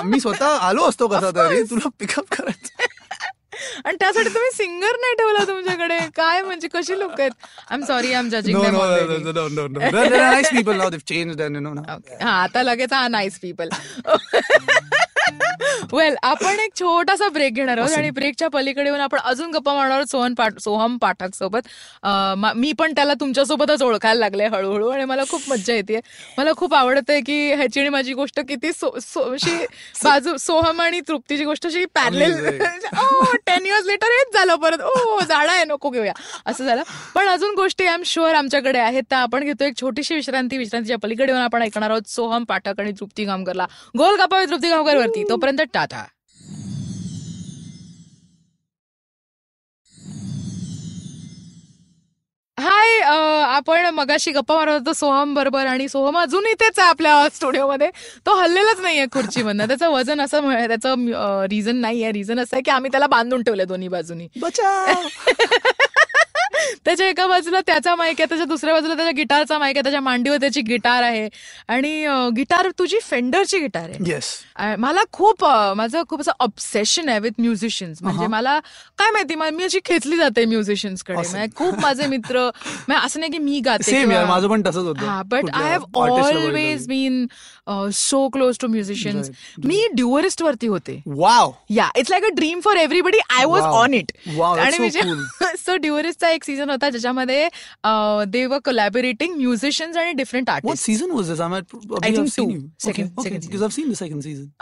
[0.05, 1.63] मी स्वतः आलो असतो कसा तरी.
[1.63, 2.83] तुला पिकअप करायचं
[3.85, 5.99] आणि त्यासाठी तुम्ही सिंगर नाही ठेवला तुमच्याकडे.
[6.17, 7.31] काय म्हणजे कशी लोक आहेत?
[7.71, 8.59] I am sorry I am judging
[12.23, 13.69] हा आता लगेच हा नाईस पीपल
[15.93, 19.97] वेल आपण एक छोटासा ब्रेक घेणार आहोत आणि ब्रेकच्या पलीकडे येऊन आपण अजून गप्पा मारणार
[19.97, 21.69] आहोत सोहन पाठ सोहम पाठक सोबत
[22.37, 26.01] मा- पण त्याला तुमच्यासोबतच ओळखायला लागले हळूहळू आणि मला खूप मज्जा येते
[26.39, 28.71] मला खूप आवडतंय की ह्याची आणि माझी गोष्ट किती
[30.05, 32.35] बाजू सोहम आणि तृप्तीची गोष्ट अशी पॅरलेल
[33.47, 34.81] टेन इयर्स लेटर हेच झालं परत.
[34.81, 36.13] ओ झाडा आहे नको घेऊया.
[36.47, 36.83] असं झालं.
[37.15, 39.03] पण अजून गोष्टी आय एम शुअर आमच्याकडे आहेत.
[39.11, 40.59] त्या आपण घेतो एक छोटीशी विश्रांती.
[40.59, 43.67] विश्रांतीच्या पलीकडे येऊन आपण ऐकणार आहोत सोहम पाठक आणि तृप्ती गामकरला.
[43.99, 46.05] गोल गप्पा तृप्ती गामकर वरती तोपर्यंत टाटा.
[52.59, 53.01] हाय
[53.55, 57.91] आपण मगाशी गप्पा मारत होतो सोहम बरोबर आणि सोहम अजून इथेच आहे आपल्या स्टुडिओमध्ये.
[58.27, 59.67] तो हल्लेलाच नाहीये खुर्चीमधनं.
[59.67, 62.13] त्याचं वजन असं त्याचं रिझन नाहीये.
[62.13, 64.29] रिझन असं आहे की आम्ही त्याला बांधून ठेवले दोन्ही बाजूनी.
[67.05, 70.37] त्याच्या एका बाजूला त्याचा माईक आहे त्याच्या दुसऱ्या बाजूला त्याच्या गिटारचा माईक आहे त्याच्या मांडीवर
[70.41, 71.29] त्याची गिटार आहे.
[71.69, 74.11] आणि गिटार तुझी फेंडरची गिटार आहे.
[74.11, 74.27] येस
[74.79, 75.45] मला खूप
[75.77, 78.27] माझं खूप असं ऑब्सेशन आहे विथ म्युझिशियन्स म्हणजे.
[78.27, 78.59] मला
[78.99, 81.17] काय माहिती मा- मी अशी खेचली जाते म्युझिशियन्सकडे.
[81.17, 82.49] म्हणजे खूप माझे मित्र
[82.95, 85.07] असं नाही की मी गाते माझं पण तसंच होतं.
[85.07, 87.27] हा but I have always been
[87.95, 89.31] so close to musicians.
[89.65, 91.01] मी ड्युअरिस्ट वरती होते.
[91.07, 93.63] Wow yeah it's like a dream for everybody I was.
[93.75, 94.13] On it
[94.59, 94.91] आणि
[95.59, 97.49] सो ड्युअरिस्टचा एक सीझन होता ज्याच्यामध्ये
[98.29, 101.11] दे वर कोलॅबोरेटिंग म्युझिशियन्स आणि डिफरंट What आर्टिस्ट season.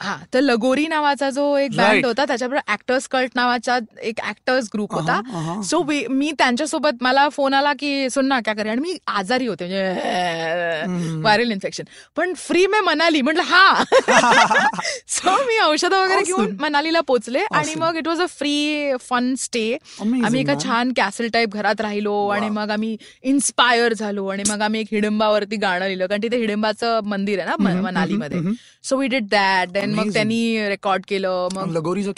[0.00, 2.06] हा तर लगोरी नावाचा जो एक बँड.
[2.06, 5.62] होता त्याच्याबरोबर ऍक्टर्स कल्ट नावाचा एक ऍक्टर्स ग्रुप होता अहा, अहा.
[5.62, 9.64] सो मी त्यांच्यासोबत मला फोन आला की सुन ना क्या करे आणि मी आजारी होते
[9.64, 11.20] म्हणजे.
[11.20, 11.84] व्हायरल इन्फेक्शन
[12.16, 13.84] पण फ्री मे मनाली म्हटलं हा
[15.08, 16.22] सो मी औषधं वगैरे.
[16.22, 17.74] घेऊन मनालीला पोचले आणि.
[17.74, 20.54] मग it was a free fun stay आम्ही एका.
[20.64, 25.56] छान कॅसल टाईप घरात राहिलो आणि मग आम्ही इन्स्पायर झालो आणि मग आम्ही एक हिडंबावरती
[25.56, 26.06] गाणं लिहिलं.
[26.06, 28.38] कारण तिथे हिडंबाचं मंदिर आहे ना मनालीमध्ये.
[28.84, 30.12] So we did that then मग.
[30.12, 31.62] त्यांनी रेकॉर्ड केलं मग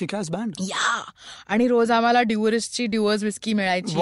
[0.03, 0.51] kick-ass band.
[0.61, 1.11] या.
[1.49, 3.97] आणि रोज आम्हाला ड्युअर्सची ड्युअर्स विस्की मिळायची.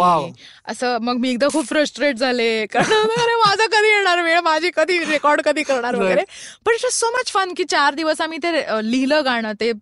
[0.68, 2.66] असं मग मी एकदा खूप फ्रस्ट्रेट झाले.
[2.66, 2.84] कारण
[3.20, 4.40] अरे माझा कधी येणार वेळ?
[4.40, 5.94] माझी कधी रेकॉर्ड कधी करणार.
[5.94, 6.22] वगैरे?
[6.66, 8.52] पण इट सो मच फन की चार दिवस आम्ही ते
[8.90, 9.52] लिहिलं गाणं.
[9.60, 9.72] ते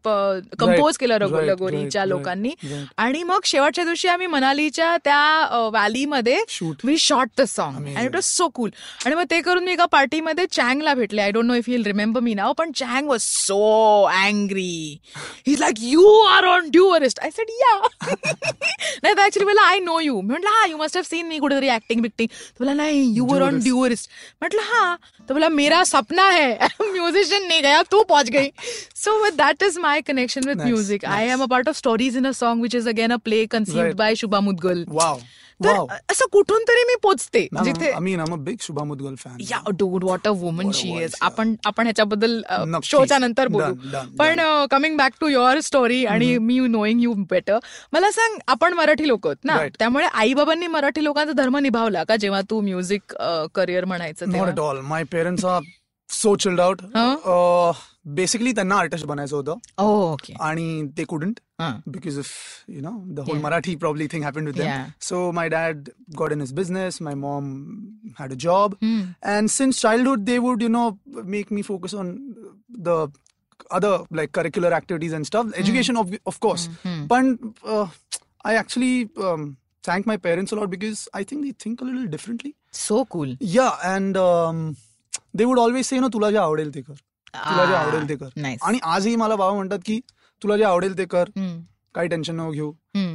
[0.58, 2.50] कंपोज केलं रघु- लगोरीच्या लोकांनी.
[2.96, 6.09] आणि मग शेवटच्या दिवशी आम्ही मनालीच्या त्या व्हॅलीमध्ये
[6.48, 6.84] Shoot.
[6.84, 7.86] We shot the song.
[7.96, 8.70] And it was so cool
[9.06, 11.22] आणि मग ते करून मी एका पार्टीमध्ये चँगला भेटले.
[11.22, 13.58] I don't know if he'll remember me नाव पण Chang was so
[14.04, 14.98] angry
[15.46, 19.98] he like you are on tourist I said yeah नाही तर ऍक्च्युली मला आय नो
[20.00, 22.28] यू म्हटलं हा you must have seen me कुठेतरी ऍक्टिंग बिक्टिंग.
[22.28, 23.58] तर मला नाही यू वर ऑन.
[23.64, 24.10] ड्युअरिस्ट
[24.42, 24.94] म्हटलं हा.
[25.28, 26.68] तर बोला मेरा सपना है.
[26.82, 28.48] म्युझिशियन नहीं गया तू पहुंच गई.
[28.96, 32.32] So that is my connection with music I am a part of stories in a
[32.32, 33.94] song which is again a play Right.
[33.96, 35.18] By Shubha Mudgal Wow.
[35.64, 35.86] तर Wow.
[36.10, 39.36] असं कुठून तरी मी पोचते जिथे I mean, I'm a big Shubha Mudgal fan.
[39.50, 41.18] Yeah dude what a woman What a she is yeah.
[41.20, 42.64] आपण आपण ह्याच्याबद्दल अ.
[42.84, 47.12] शोच्या नंतर बोलू Done, done, पण coming back to your story आणि मी नोईंग यू
[47.30, 47.58] बेटर
[47.92, 49.76] मला सांग आपण मराठी लोक आहोत ना Right.
[49.78, 53.14] त्यामुळे आई बाबांनी मराठी लोकांचा धर्म निभावला का जेव्हा तू म्युझिक
[53.54, 54.50] करिअर म्हणायचं Not तेव्हा?
[54.50, 54.82] at all.
[54.92, 55.60] My parents are
[56.08, 56.80] so chilled out.
[56.94, 57.16] Huh?
[57.34, 57.72] Uh,
[58.04, 60.34] basically, त्यांना आर्टिस्ट बनायचं होतं Oh, okay.
[60.40, 60.66] आणि
[60.98, 61.72] ते couldn't हां.
[61.96, 62.28] because of
[62.68, 63.44] you know the whole Yeah.
[63.46, 64.66] Marathi probably thing happened with them.
[64.66, 64.86] Yeah.
[65.08, 67.00] So my dad got in his business.
[67.00, 67.50] My mom
[68.20, 69.00] had a job, Hmm.
[69.34, 70.86] and since childhood they would you know
[71.36, 72.14] make me focus on
[72.88, 72.96] the
[73.70, 75.52] other like curricular activities and stuff.
[75.64, 77.02] Education of of course, Hmm.
[77.06, 77.86] but uh,
[78.44, 78.94] I actually
[79.30, 79.44] um,
[79.90, 82.54] thank my parents a lot because I think they think a little differently.
[82.72, 83.36] So cool.
[83.40, 84.64] Yeah, and um,
[85.34, 86.98] they would always say, "No, तुला जे आवडेल ते कर.
[87.34, 90.00] तुला जे आवडेल ते कर." आणि आजही मला बाबा म्हणतात की
[90.42, 91.24] तुला जे आवडेल ते कर.
[91.94, 92.72] काही टेन्शन नको घेऊ.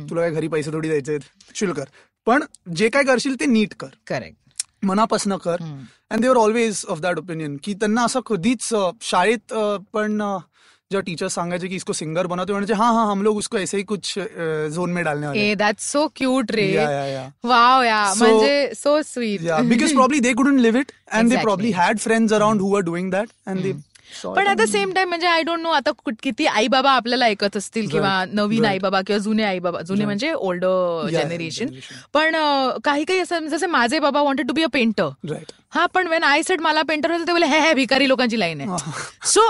[0.10, 1.18] तुला काय घरी पैसे थोडी द्यायचे
[1.56, 1.86] शुल्क कर
[2.28, 2.44] पण
[2.76, 4.36] जे काय करशील ते नीट कर Correct.
[4.84, 9.54] मनापासून कर and they're always of that opinion की त्यांना असं कधीच शाळेत
[9.94, 10.18] पण
[10.92, 13.84] जेव्हा टीचर सांगायचे की इसको सिंगर बनवते म्हणजे हाँ हाँ हम लोग उसको ऐसे ही
[13.84, 14.14] कुछ
[14.72, 16.68] झोन में डालने वाले दॅट सो क्यूट रे.
[17.44, 19.42] वाव या म्हणजे so sweet
[20.22, 21.44] they couldn't live it, and they Exactly.
[21.44, 23.74] probably had friends around who were doing that, and they.
[23.74, 23.94] saw
[24.26, 25.92] पण ऍट द सेम टाइम म्हणजे आय डोंट नो आता
[26.24, 28.66] किती आई बाबा आपल्याला ऐकत असतील किंवा नवीन.
[28.66, 30.06] आई बाबा किंवा जुने आई बाबा जुने.
[30.06, 31.68] म्हणजे ओल्डर yeah, जनरेशन.
[32.14, 32.36] पण
[32.86, 35.10] काही काही असं जसे माझे बाबा wanted to be a painter.
[35.74, 38.62] हा पण वेन आय सेट मला पेंटर होतं ते बोले हे हे भिकारी लोकांची लाईन
[38.62, 38.78] आहे
[39.28, 39.42] सो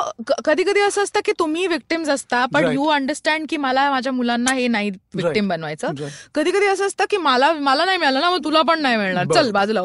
[0.45, 2.65] कधी कधी असं असतं की तुम्ही विक्टिम्स असता पण.
[2.73, 5.91] यू अंडरस्टँड की मला माझ्या मुलांना हे नाही विक्टिम बनवायचं.
[6.35, 9.25] कधी कधी असं असतं की मला मला नाही मिळालं ना मग तुला पण नाही मिळणार
[9.33, 9.51] चल.
[9.51, 9.81] बाजूला.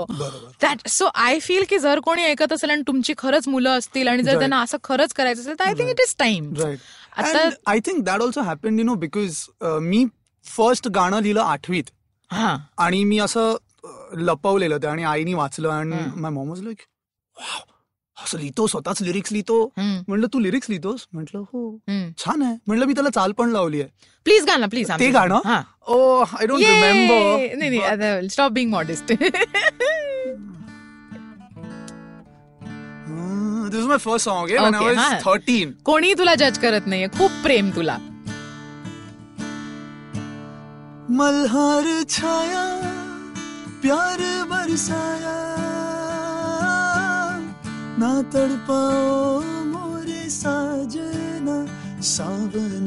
[0.62, 4.22] दॅट सो आय फील की जर कोणी ऐकत असेल आणि तुमची खरंच मुलं असतील आणि
[4.22, 4.40] जर Right.
[4.60, 6.78] त्यांना असं खरंच करायचं असेल तर I think it is time Right.
[7.16, 10.06] आता And I think that also happened, you know, because uh, मी
[10.46, 11.84] फर्स्ट गाणं लिहिलं आठवीत.
[12.32, 12.56] हा.
[12.78, 13.56] आणि मी असं
[14.14, 16.76] लपवलेलं ते आणि आईनी वाचलं आणि माय मॉम वॉज लाईक
[18.24, 19.72] असं लिहितो स्वतःच लिरिक्स लिहितो.
[19.78, 21.06] म्हटलं तू लिरिक्स लिहितोस?
[21.12, 21.78] म्हटलं हो.
[22.18, 22.56] छान आहे.
[22.66, 23.90] म्हटलं मी त्याला चाल पण लावली आहे.
[24.24, 25.40] प्लीज गाणं प्लीज ते गाणं?
[25.86, 26.60] ओ I don't!
[26.60, 29.12] Remember stop being modest
[33.72, 33.84] this
[34.24, 37.08] song आहे आय वाज 13 कोणी तुला जज करत नाहीये.
[37.18, 37.96] खूप प्रेम तुला.
[41.18, 42.64] मल्हार छाया
[43.82, 45.36] प्यार बरसाया
[47.98, 51.56] ना तड़पाओ मोरे साजना
[52.12, 52.86] सावन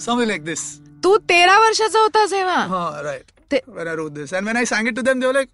[0.00, 0.62] समथिंग लाईक दिस
[1.04, 2.60] तू तेरा वर्षाचा होता जेव्हा.
[2.66, 3.26] हा right
[3.68, 5.48] when I wrote this and when I sang it to them they were like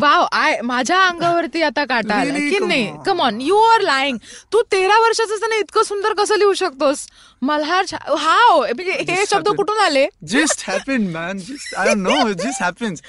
[0.00, 2.86] wow I माझ्या अंगावरती आता काटा की नाही?
[3.06, 4.18] Come on you are lying
[4.52, 7.06] तू तेरा वर्षाचा त्याने इतकं सुंदर कसं लिहू शकतोस?
[7.42, 7.80] मला
[8.18, 10.06] हा म्हणजे हे शब्द कुठून आले?
[10.28, 13.02] Just happen man just I know just happens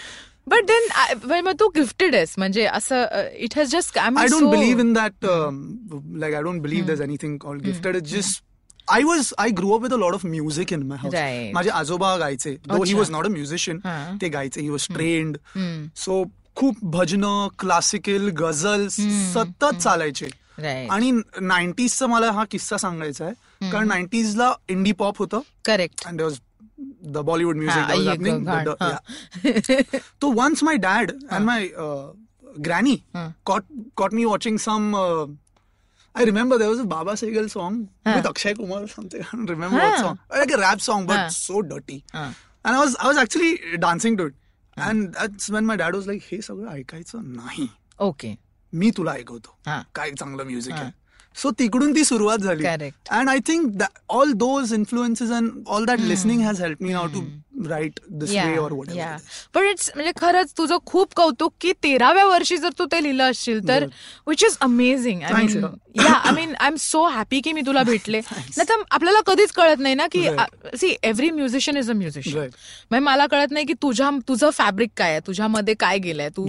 [0.47, 2.33] but then Tu gifted आहेस.
[2.37, 6.87] म्हणजे असं it has just I I don't believe in that like I don't believe
[6.87, 8.43] that's anything call gifted is just
[8.87, 12.15] I was I grow up with a lot of music in my house माझे आजोबा
[12.17, 12.55] गायचे.
[12.67, 13.79] Though he was not a musician
[14.21, 14.61] ते गायचे.
[14.61, 15.37] He was trend
[15.97, 16.23] so
[16.55, 17.25] खूप भजन
[17.59, 20.29] classical गझल सतत चालायचे.
[20.89, 21.11] आणि
[21.41, 23.69] नाईन्टीजचा मला हा किस्सा सांगायचा आहे.
[23.71, 25.39] कारण नाईन्टीजला इंडी पॉप होतं.
[25.65, 26.39] Correct and was
[27.05, 27.83] the Bollywood music
[30.21, 31.67] तो once my dad and my
[32.65, 32.95] granny
[33.45, 33.63] caught
[33.97, 34.95] caught me watching some
[36.15, 38.83] I remember there was a Baba Sehgal song with Akshay Kumar
[39.49, 42.33] remember song rap song but so डटी and
[42.65, 44.33] I was I was actually dancing to it
[44.77, 47.67] And that's when my dad was like, "हे सगळं ऐकायचं नाही.
[47.99, 48.35] Okay
[48.73, 49.57] मी तुला ऐकवतो.
[49.95, 50.91] काय चांगलं music आहे."
[51.35, 53.09] So तिकडून ती सुरुवात झाली Correct.
[53.09, 57.21] And I think all those influences and all that listening has help me now to
[57.69, 58.71] write this way or
[59.53, 63.67] पण इट्स म्हणजे खरंच तुझं खूप कौतुक की तेराव्या वर्षी जर तू ते लिहिलं असशील
[63.67, 63.85] तर
[64.27, 65.65] which is amazing I mean
[65.99, 69.51] yeah I mean I am so happy की मी तुला भेटले नाही तर आपल्याला कधीच
[69.51, 70.27] कळत नाही ना की
[70.77, 72.37] see every musician is a musician.
[72.37, 76.45] म्हणजे मला कळत नाही की तुझ्या तुझं फॅब्रिक काय आहे तुझ्यामध्ये काय गेलंय तू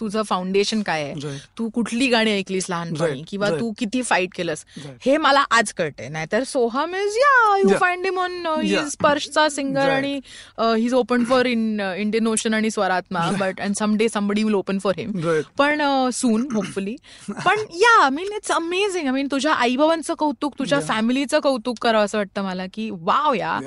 [0.00, 1.38] तुझं फाउंडेशन काय आहे.
[1.58, 3.22] तू कुठली गाणी ऐकलीस लहानपणी.
[3.28, 3.50] किंवा.
[3.50, 4.64] तू किती फाईट केलंस.
[5.06, 7.76] हे मला आज कळतंय नाहीतर Soham is yeah you.
[7.80, 8.88] Find him on.
[8.88, 9.88] स्पर्शचा singer.
[9.90, 10.20] आणि
[10.58, 14.54] he is open for in Indian Ocean आणि Swaratma but and some day somebody will
[14.54, 15.10] open for him.
[15.58, 15.80] पण
[16.12, 16.96] सून होपफुली
[17.44, 21.76] पण yeah I mean it's amazing I mean तुझ्या आई बाबांचं कौतुक तुझ्या फॅमिलीचं कौतुक
[21.80, 23.58] करावं असं वाटतं मला की वाव या.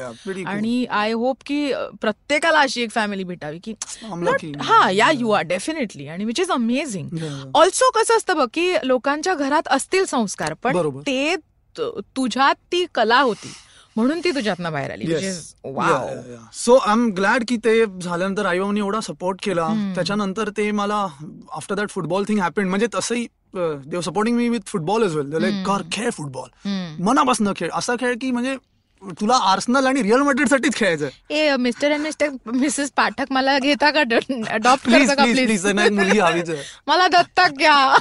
[0.45, 3.73] आणि आय होप की अ, प्रत्येकाला अशी एक फॅमिली भेटावी की.
[4.62, 7.10] हा या यू आर डेफिनेटली आणि विच इज अमेझिंग.
[7.56, 10.73] ऑल्सो कसं असतं बघ की लोकांच्या घरात असतील संस्कार पण
[11.78, 13.47] तु- तुझ्यात ती कला होती.
[13.97, 15.05] म्हणून ती तुझ्यातनं बाहेर आली
[15.63, 16.07] wow
[16.53, 19.67] so I am glad की ते झाल्यानंतर आई बाबांनी एवढा सपोर्ट केला.
[19.95, 21.05] त्याच्यानंतर ते मला
[21.55, 25.65] after that football thing happen म्हणजे तसंही they've supporting me with football is well like
[25.67, 26.49] कर खेळ फुटबॉल
[27.03, 27.69] मनापासून खेळ.
[27.73, 28.55] असा खेळ की म्हणजे
[29.19, 33.89] तुला आर्सनल आणि रिअल मॅड्रिड साठीच खेळायचं ए mister and mister missus Pathak मला घेता
[33.91, 34.03] का?
[34.49, 36.49] अडॉप्ट प्लीज प्लीज मुलगी हवीच
[36.88, 37.95] मला दत्तक घ्या.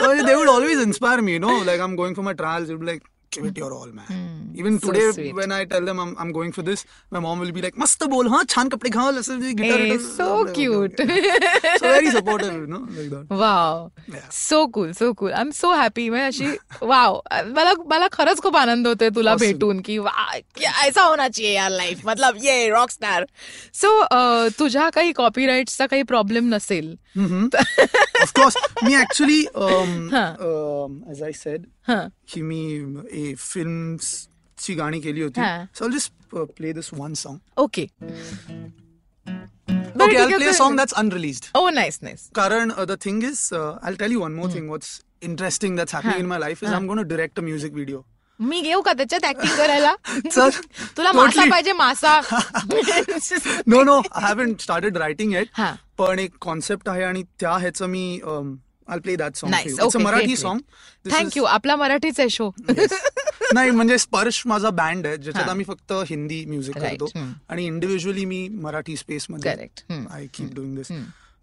[0.26, 1.56] they would always inspire me, you know.
[1.64, 3.02] Like I'm going for my trials, it
[3.36, 4.52] it your all, man.
[4.56, 5.34] Even So today, sweet.
[5.34, 8.02] when I tell them I'm, I'm going for this, my mom will be like, मस्त
[8.10, 9.80] बोल, हाँ, छान कपडे घाल, असं guitar.
[9.80, 13.26] A so cute So very supportive, you know, like that.
[13.30, 14.30] Wow Yeah.
[14.32, 17.20] So cool so cool I am so happy म्हणजे अशी wow
[17.54, 19.34] मला मला खरंच खूप आनंद होतोय तुला.
[19.40, 19.98] भेटून की
[20.84, 23.24] ऐसा होना चाहिए यार लाईफ मतलब ये रॉक स्टार
[23.82, 23.98] सो
[24.58, 26.94] तुझ्या काही कॉपीराईटचा काही प्रॉब्लेम नसेल
[28.20, 29.92] Of course, me actually, um,
[31.86, 32.08] Huh.
[32.34, 32.42] Um, हं.
[32.42, 35.64] की मी ए फिल्म्स ची गाणी केली होती हा.
[35.74, 37.40] So just uh, play this one song.
[37.58, 37.88] Okay
[40.02, 41.50] Okay, I'll play a song that's unreleased.
[41.54, 44.68] Oh nice nice Karan, uh, the thing is, uh, I'll tell you one more thing.
[44.68, 48.04] What's interesting that's happening in my life is I'm going to direct a music video.
[48.40, 49.94] मी घेऊ का त्याच्यात acting करायला
[50.30, 50.48] चल,
[50.96, 51.50] तुला मासा.
[51.50, 52.20] पाहिजे मासा
[53.66, 55.46] No, no, I haven't started writing yet.
[55.52, 55.76] हा.
[55.98, 58.20] पण एक कॉन्सेप्ट आहे आणि त्या ह्याचं मी
[58.90, 60.60] I play that song it's a Marathi song
[61.10, 62.50] thank you आपला मराठीच आहे शो
[63.54, 65.48] नाही म्हणजे स्पर्श माझा बँड आहे ज्याच्यात.
[65.48, 67.08] आम्ही फक्त हिंदी म्युझिक करतो.
[67.48, 69.52] आणि इंडिव्हिज्युअली मी मराठी स्पेस मध्ये.
[70.10, 70.92] I keep doing this.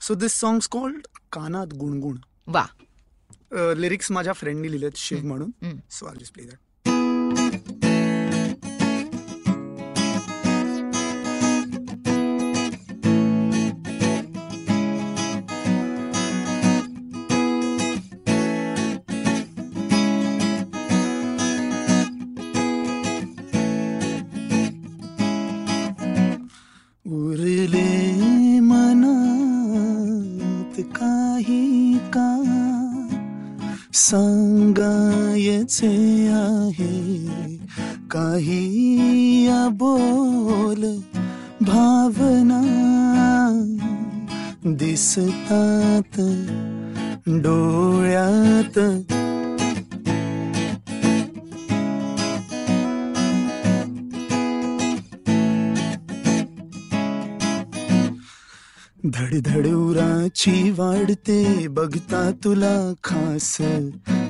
[0.01, 2.17] So this songs called Kanaat Gungun.
[2.47, 2.65] वा
[3.77, 5.77] लिरिक्स माझ्या फ्रेंडनी लिहिलेत शिव म्हणून.
[5.89, 6.57] So I just play that
[59.39, 63.57] धडधड वाढते बघता तुला खास.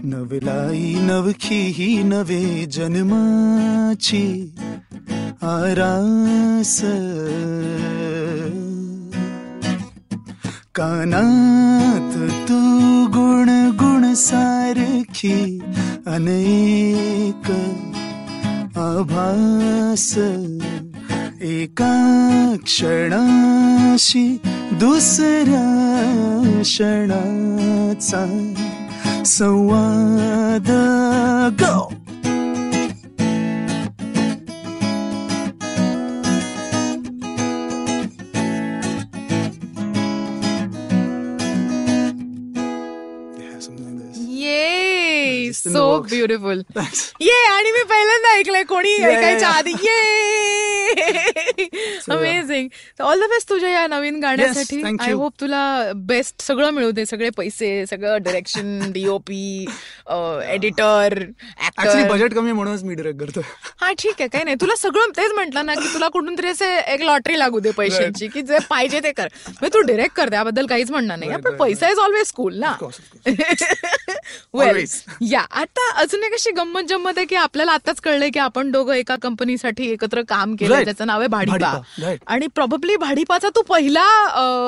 [0.04, 4.56] नवलाई नवखी ही नवे जन्माची
[5.42, 6.82] आरास.
[10.76, 12.70] कानात तू
[13.08, 15.60] गुण गुण सारखी
[16.08, 17.52] अनेक
[18.78, 20.18] आभास.
[21.42, 24.38] एका क्षणाशी
[24.80, 25.66] दुसऱ्या
[26.62, 28.24] क्षणाचा
[29.26, 30.70] संवाद.
[31.62, 31.64] ग
[45.54, 46.62] सो ब्युटिफुल
[47.20, 48.64] ये आणि मी पहिल्यांदा ऐकलंय.
[48.64, 49.72] कोणी ऐकायच्या आधी.
[49.72, 50.67] ये
[52.12, 52.68] अमेझिंग
[53.00, 54.82] ऑल द बेस्ट तुझ्या या नवीन गाण्यासाठी.
[54.84, 55.12] thank I.
[55.12, 59.66] होप तुला बेस्ट सगळं मिळू दे सगळे पैसे सगळं direction DOP
[60.52, 63.42] editor Actually, actor budget कमी म्हणूनच मी डिरेक्ट करतो
[63.82, 64.56] हा ठीक आहे काही नाही.
[64.62, 68.28] तुला सगळं तेच म्हटलं ना की तुला कुठून तरी असे एक लॉटरी लागू दे पैशांची
[68.28, 69.28] की जे पाहिजे ते कर.
[69.48, 71.32] म्हणजे तू डिरेक्ट कर त्याबद्दल काहीच म्हणणार नाही.
[71.42, 72.74] पण पैसा इज ऑलवेज कूल ना.
[74.54, 74.86] वेल.
[75.32, 78.94] या आता अजून एक अशी गंमत जम्मत आहे की आपल्याला आताच कळलंय की आपण दोघं
[78.94, 80.77] एका कंपनीसाठी एकत्र काम केलं.
[80.86, 81.82] त्याचं नाव आहे भाडीपा.
[82.28, 84.06] आणि प्रॉब्ली भाडीपाचा तू पहिला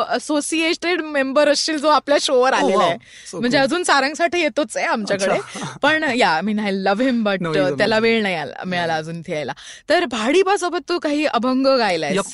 [0.10, 2.90] असोसिएटेड मेंबर असशील जो आपल्या शोवर आलेला wow.
[2.90, 2.98] आहे.
[3.34, 3.58] म्हणजे.
[3.58, 5.40] अजून सारंगसाठी येतोच आहे आमच्याकडे.
[5.82, 8.00] पण yeah mean I love him but त्याला.
[8.00, 9.54] वेळ नाही आला- मिळाला अजून इथे यायला.
[9.90, 12.18] तर भाडीपा सोबत तू काही अभंग गायलायस.
[12.18, 12.28] Yup.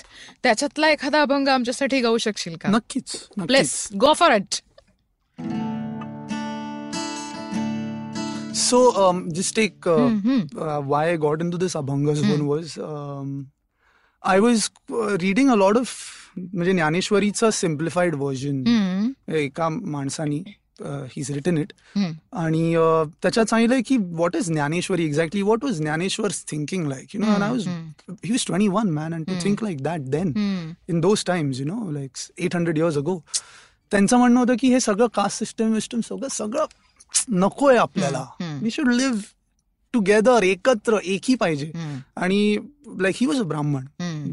[0.44, 2.70] त्याच्यातला एखादा अभंग आमच्यासाठी गाऊ शकशील का?
[2.70, 3.16] नक्कीच
[3.48, 4.56] please go for it
[8.72, 10.58] So, um, just take uh, Mhm.
[10.58, 13.32] uh, why I got into this Abhanga zone was um,
[14.26, 15.86] I was uh, reading a lot of
[16.38, 18.64] म्हणजे ज्ञानेश्वरीचं सिम्प्लिफाईड व्हर्जन
[19.36, 20.44] एका माणसानी
[21.12, 21.72] he's written it.
[22.32, 25.06] आणि uh, त्याच्यात सांगितलंय की what is Dnyaneshwari?
[25.06, 29.14] Exactly what was Dnyaneshwar thinking like you know I was he was twenty one man
[29.14, 30.34] and to think like that then
[30.90, 33.24] in those times you know like eight hundred years ago
[33.92, 36.66] त्यांचं म्हणणं होतं की हे सगळं caste system विस्टम सगळं सगळं
[37.30, 38.26] नकोय आपल्याला.
[38.62, 39.20] वी शुड लिव्ह
[39.96, 41.72] टुगेदर एकत्र एकी पाहिजे.
[42.16, 42.58] आणि
[43.02, 43.86] लाईक ही वॉज अ ब्राह्मण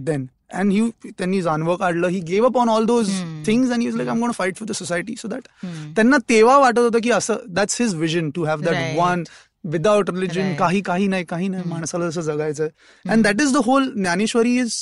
[0.04, 2.08] देन अँड ही त्यांनी जानवं काढलं.
[2.08, 3.10] He gave up on all those
[3.46, 5.48] things and use like I'm gonna fight for the society so that
[5.96, 8.98] त्यांना तेव्हा वाटत होतं की असं that's his vision to have that.
[8.98, 9.22] One
[9.64, 10.54] without religion.
[10.58, 11.62] काही काही नाही काही नाही.
[11.66, 12.68] माणसाला जसं जगायचं
[13.04, 14.74] and that is the whole Dnyaneshwari is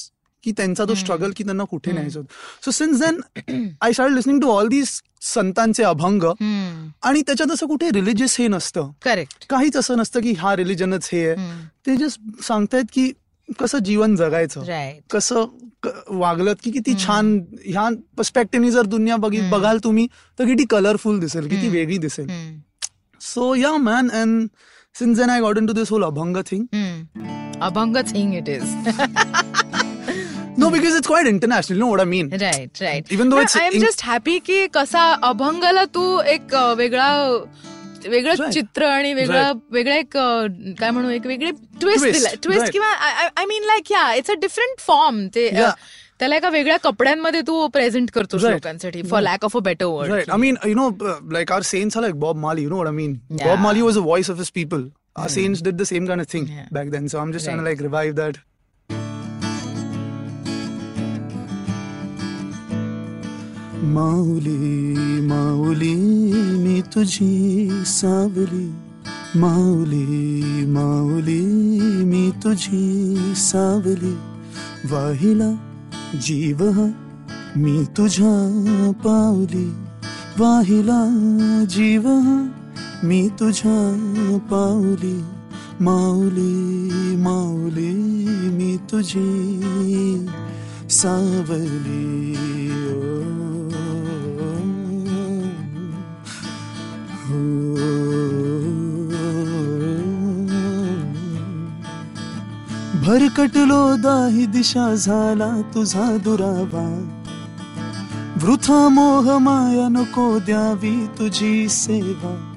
[0.44, 2.32] की त्यांचा तो स्ट्रगल की त्यांना कुठे न्यायचं होतं.
[2.64, 3.20] So since then
[3.82, 6.22] I start listening to all these संतांचे अभंग.
[7.02, 8.90] आणि त्याच्यात असं कुठे रिलिजियस हे नसतं.
[9.02, 11.36] करेक्ट काहीच असं नसतं की हा रिलिजनच हे आहे.
[11.86, 13.10] ते जस्ट सांगतायत की
[13.58, 14.62] कसं जीवन जगायचं.
[15.10, 15.46] कसं
[16.08, 20.06] वागलं की किती छान ह्या पर्स्पेक्टिव्हनी जर दुनिया बघी बघाल तुम्ही
[20.38, 22.28] तर किती कलरफुल दिसेल किती वेगळी दिसेल.
[23.20, 24.48] So yeah man and
[24.94, 26.64] since then I got in to this whole abhang thing
[27.62, 28.62] abhang thing it is
[30.60, 33.66] no because it's quite international no what I mean right right Even though it's I
[33.66, 36.04] am in- just happy की कसा अभंगाला तू
[36.34, 37.08] एक अ, वेगळा
[38.08, 38.50] वेगळं Right.
[38.52, 40.46] चित्र आणि वेगळं वेगळं एक अ,
[40.80, 41.50] काय म्हणू एक वेगळी
[41.80, 42.72] ट्विस्ट Twist, दिला ट्विस्ट right.
[42.72, 42.88] किंवा
[43.36, 45.72] I mean like yeah it's a different form ते अ, Yeah.
[46.20, 48.50] त्याला एका वेगळ्या कपड्यांमध्ये तू प्रेझेंट करतो Right.
[48.52, 50.32] लोकांसाठी for lack of a better word Right.
[50.36, 52.64] I mean, you know, uh, like our saints are like Bob Marley.
[52.66, 53.14] You know what I mean?
[53.38, 53.46] Yeah.
[53.50, 54.84] Bob Marley was the voice of his people.
[55.16, 56.66] Our saints did the same kind of thing Yeah.
[56.78, 57.08] back then.
[57.12, 57.78] So I'm just trying to Right.
[57.78, 58.40] like revive that.
[63.82, 65.94] माऊली माऊली
[66.58, 68.72] मी तुझी सावली.
[69.36, 71.40] माऊली माऊली
[72.04, 74.12] मी तुझी सावली.
[74.90, 75.54] वाहिला
[76.22, 76.90] जीव हा
[77.56, 79.72] मी तुझ्या पावली.
[80.38, 81.04] वाहिला
[81.70, 82.48] जीव हा
[83.04, 83.98] मी तुझ्या
[84.50, 85.20] पावली.
[85.80, 87.94] माऊली माऊली
[88.50, 89.60] मी तुझी
[90.90, 92.36] सावली.
[92.92, 93.49] ओ.
[103.06, 107.20] भरकटलो दाही दिशा झाला तुझा दुरावा.
[108.42, 112.52] वृथा मोह माया नको द्यावी तुझी सेवा.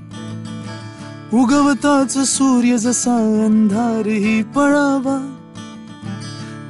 [1.33, 5.35] उगवताच सूर्य जसा अंधारही पळावा.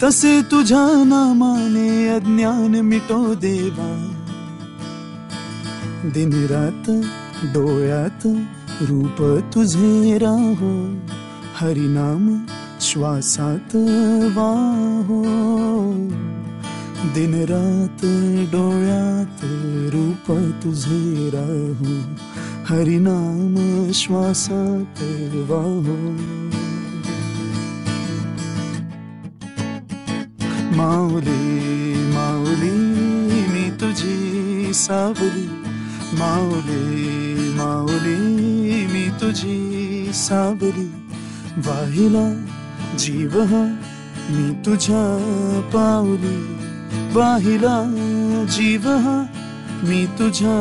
[0.04, 4.10] तसे तुझ्या नामाने अज्ञान मिटो देवा.
[6.10, 7.06] दिन रात
[7.44, 8.28] डोळ्यात
[8.82, 10.96] रूप तुझे राहो
[11.56, 12.46] हरिनाम
[12.82, 13.76] श्वासात
[14.36, 15.24] वाहो.
[17.14, 18.06] दिन रात
[18.52, 19.46] डोळ्यात
[19.94, 20.32] रूप
[20.64, 22.00] तुझे राहो
[22.70, 23.56] हरिनाम
[23.94, 25.04] श्वासात
[25.52, 26.12] वाहो.
[30.76, 32.72] माऊली माऊली
[33.48, 35.48] मी तुझी सावली.
[36.14, 40.86] माऊली माऊली मी तुझी सावली
[41.68, 42.28] वाहिला
[43.00, 43.64] जीव हा
[44.30, 45.04] मी तुझ्या
[45.74, 46.36] पावली
[47.16, 47.76] वाहिला
[48.56, 49.18] जीव हा
[49.84, 50.58] मी तुझ्या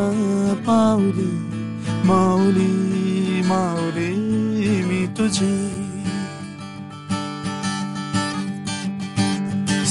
[0.66, 1.30] पावली
[2.08, 4.10] माऊली माऊली
[4.88, 5.54] मी तुझी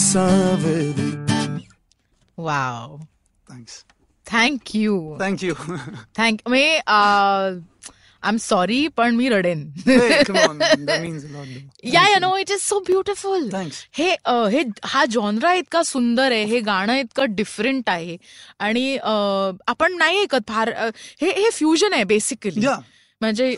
[0.03, 1.11] सावली
[2.37, 2.97] wow
[4.33, 5.53] thanks thank you thank you
[6.19, 7.59] thank me I
[8.23, 10.85] am sorry पण मी रडेन hey, come on, man.
[10.89, 11.47] That means a lot.
[11.53, 11.93] dude.
[11.93, 13.79] Yeah yeah no it is so beautiful Thanks.
[13.97, 18.17] हे अ, हे हा जॉनरा इतका सुंदर आहे हे गाणं इतकं डिफरंट आहे
[18.67, 19.11] आणि अ,
[19.67, 20.89] आपण नाही ऐकत फार अ,
[21.21, 22.79] हे हे फ्युजन आहे बेसिकली Yeah.
[23.21, 23.49] म्हणजे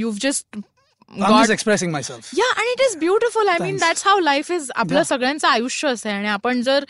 [0.00, 0.58] you just
[1.14, 2.28] I'm just expressing myself.
[2.36, 3.76] Yeah आणि it is beautiful I mean.
[3.76, 5.02] That's how life is आपलं.
[5.02, 6.84] सगळ्यांचं आयुष्य असं आहे आणि आपण जर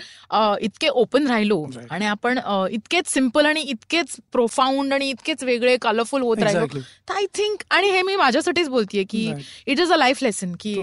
[0.62, 1.64] इतके ओपन राहिलो.
[1.90, 2.38] आणि आपण
[2.72, 6.66] इतकेच सिंपल आणि इतकेच प्रोफाऊंड आणि इतकेच वेगळे कलरफुल होत राहिलो.
[7.08, 9.32] तर आय थिंक आणि हे मी माझ्यासाठीच बोलतेय की.
[9.66, 10.74] It is a life lesson की.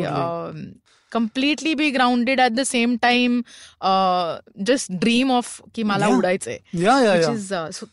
[1.12, 3.42] Completely be grounded at the same time
[4.66, 6.08] just dream of की मला.
[6.08, 6.58] उडायचंय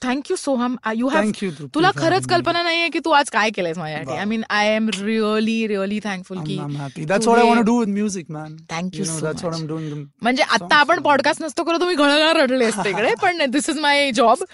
[0.02, 1.30] thank you so um you have
[1.74, 2.26] तुला खरंच.
[2.26, 4.16] कल्पना नाहीये की तू आज काय केलंयस माझ्यासाठी.
[4.18, 7.04] I mean I am really really thankful की I'm, I'm happy.
[7.04, 8.56] That's Tu what I want to do with music, man.
[8.68, 9.60] Thank you know, so that's what much.
[9.60, 9.88] I'm doing.
[9.90, 13.78] The म्हणजे आता आपण पॉडकास्ट नसतो करत तुम्ही घळघळ रडले असते इकडे पण this is
[13.78, 14.44] my job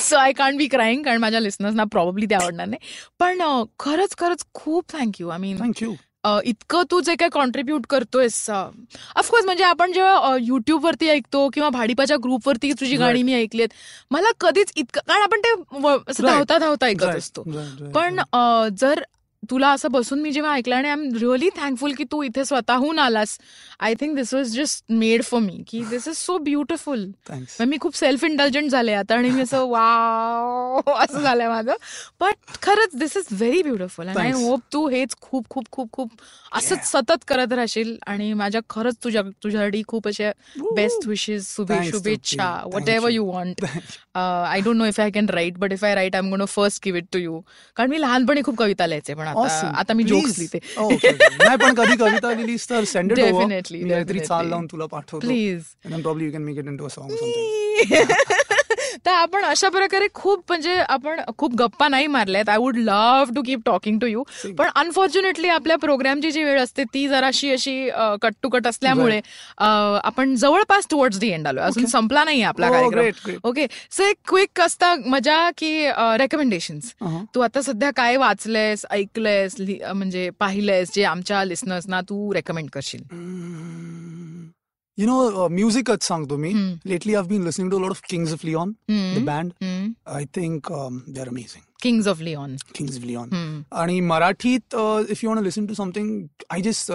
[0.00, 2.88] so I can't be crying कारण माझ्या लिस्नर्सना प्रॉब्ली ते आवडणार नाही
[3.20, 5.94] पण अं, खरंच खरंच खूप thank you I mean Thank you.
[6.24, 12.16] इतकं तू जे काय कॉन्ट्रीब्यूट करतोयस ऑफकोर्स म्हणजे आपण जेव्हा युट्यूब वरती ऐकतो किंवा भाडीपाच्या
[12.24, 12.96] ग्रुपवरती तुझी.
[12.96, 13.68] गाणी मी ऐकलीत
[14.10, 15.54] मला कधीच इतकं कारण आपण ते.
[16.22, 17.42] धावता धावता ऐकत असतो
[17.94, 18.20] पण
[18.80, 19.02] जर
[19.50, 22.98] तुला असं बसून मी जेव्हा ऐकलं आणि आय एम रिअली थँकफुल की तू इथे स्वतःहून
[22.98, 23.38] आलास
[23.80, 27.04] I think this was just made for me की दिस इज सो ब्युटिफुल.
[27.60, 31.74] मी खूप सेल्फ इंटेलिजंट झाले आता आणि मी असं वाव असं झालंय माझं
[32.20, 32.32] पण
[32.62, 34.30] खरंच this is very beautiful and I.
[34.32, 36.10] Hope तू हेच खूप खूप खूप खूप
[36.52, 40.30] असंच सतत करत राहशील आणि माझ्या खरंच तुझ्या तुझ्यासाठी खूप अशा
[40.74, 42.52] बेस्ट विशेस शुभेच्छा.
[42.88, 43.16] Whatever you.
[43.16, 43.64] You want
[44.14, 46.84] I don't know if I can write but if I write I am gonna first
[46.84, 47.40] give it to you
[47.76, 49.74] कारण मी लहानपणी खूप कविता लिहायचे पण आता Awesome.
[49.82, 50.38] आता मी जोक्स Please.
[50.38, 51.30] लिहिते Oh, okay, okay.
[51.44, 54.50] नाही पण कधी कविता लिहिलीस तर सेंड इट ओव्हर Definitely, मी काहीतरी चाल definitely.
[54.50, 57.20] लावून तुला पाठवतो please And then probably you can make it into a song or
[57.24, 57.46] something.
[59.06, 63.42] तर आपण अशा प्रकारे खूप म्हणजे आपण खूप गप्पा नाही मारल्यात I would love to
[63.42, 64.22] keep talking to you.
[64.58, 67.88] पण अनफॉर्च्युनेटली आपल्या प्रोग्रामची जी वेळ असते ती जराशी अशी
[68.22, 69.20] कट टू कट असल्यामुळे
[70.04, 73.36] आपण जवळपास टुवर्ड्स दी एंड आलोय अजून संपला नाही आपला Oh, कार्यक्रम.
[73.44, 75.72] ओके सो एक क्विक असता मजा की
[76.18, 77.24] रेकमेंडेशन Uh-huh.
[77.34, 79.54] तू आता सध्या काय वाचलंयस ऐकलंयस
[79.94, 83.02] म्हणजे पाहिलंयस जे आमच्या लिस्नर्सना तू रेकमेंड करशील.
[84.97, 86.67] You know, uh, musicच सांगतो मी Hmm.
[86.89, 88.69] Lately I've been listening to a lot of Kings of Leon,
[89.15, 89.55] the band.
[90.17, 91.63] I think um, they're amazing.
[91.81, 93.33] Kings of Leon Kings of Leon.
[93.81, 94.75] आणि मराठीत
[95.11, 96.91] if you want listen to something I just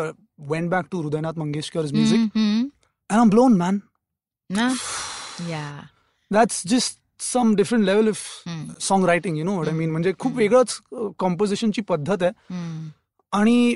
[0.53, 3.81] went back to Hridaynath Mangeshkar's music and I'm blown, man.
[4.51, 4.73] ना
[5.49, 5.65] या
[6.31, 8.25] that's just some different level of
[8.83, 10.81] song writing you know what I mean म्हणजे खूप वेगळंच
[11.19, 12.55] कॉम्पोजिशनची पद्धत आहे
[13.36, 13.76] आणि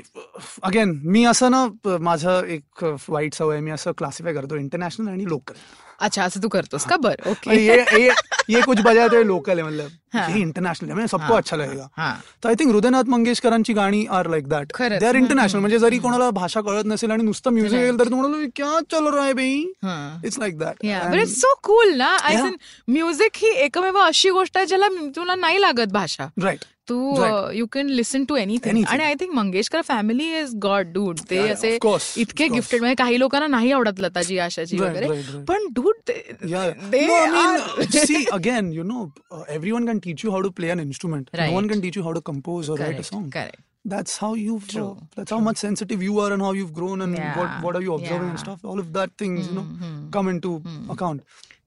[0.62, 1.66] again मी असं ना
[2.00, 5.54] माझं एक वाईट सवय आहे, मी असं क्लासिफाय करतो इंटरनॅशनल आणि लोकल
[6.00, 6.96] अच्छा असं तू करतोस का?
[6.96, 7.56] बर ओके.
[7.62, 8.10] ये ये
[8.48, 9.88] ये कुछ बजाय तो लोकल है मतलब.
[10.14, 10.28] हाँ.
[10.30, 11.86] ये इंटरनॅशनल है म्हणजे सबको अच्छा लगेगा.
[11.96, 12.12] हा.
[12.42, 14.72] तर आय थिंक हृदयनाथ मंगेशकरांची गाणी are like that.
[14.80, 17.78] They are international म्हणजे जरी कोणाला भाषा कळत नसेल आणि नुसतं म्युझिक.
[17.78, 20.20] येईल तर तुम्हाला क्या चल रहा है बाई हा.
[20.24, 22.16] It's like that but it's so cool ना.
[22.16, 22.36] आय.
[22.36, 22.56] थिंक
[22.88, 26.28] म्युझिक ही एकमेव अशी गोष्ट आहे ज्याला तुला नाही लागत भाषा.
[26.42, 27.53] Right Tu Right.
[27.57, 28.93] You can listen to anything Anything.
[28.93, 32.43] आणि I think Mangeshkar family is god dude ते Yeah, yeah, असे of course, इतके
[32.43, 32.53] of course.
[32.55, 35.45] गिफ्टेड म्हणजे काही लोकांना नाही आवडत लताजी आशाजी Right, वगैरे right, right.
[35.47, 36.11] पण dude
[36.51, 36.67] Yeah.
[36.93, 40.35] they no, I mean, are- uh, see, again, you know, uh, everyone can teach you
[40.35, 41.31] how to play an instrument.
[41.39, 41.49] Right.
[41.51, 43.29] No one can teach you how to compose or write a correct song.
[43.37, 44.85] Correct That's how you've, uh, True,
[45.17, 47.81] that's how much sensitive you are and how you've grown and Yeah, what, what are
[47.87, 48.45] you observing and yeah.
[48.45, 48.63] stuff.
[48.71, 50.53] All of that things, you know, Hmm, come into
[50.95, 51.21] account.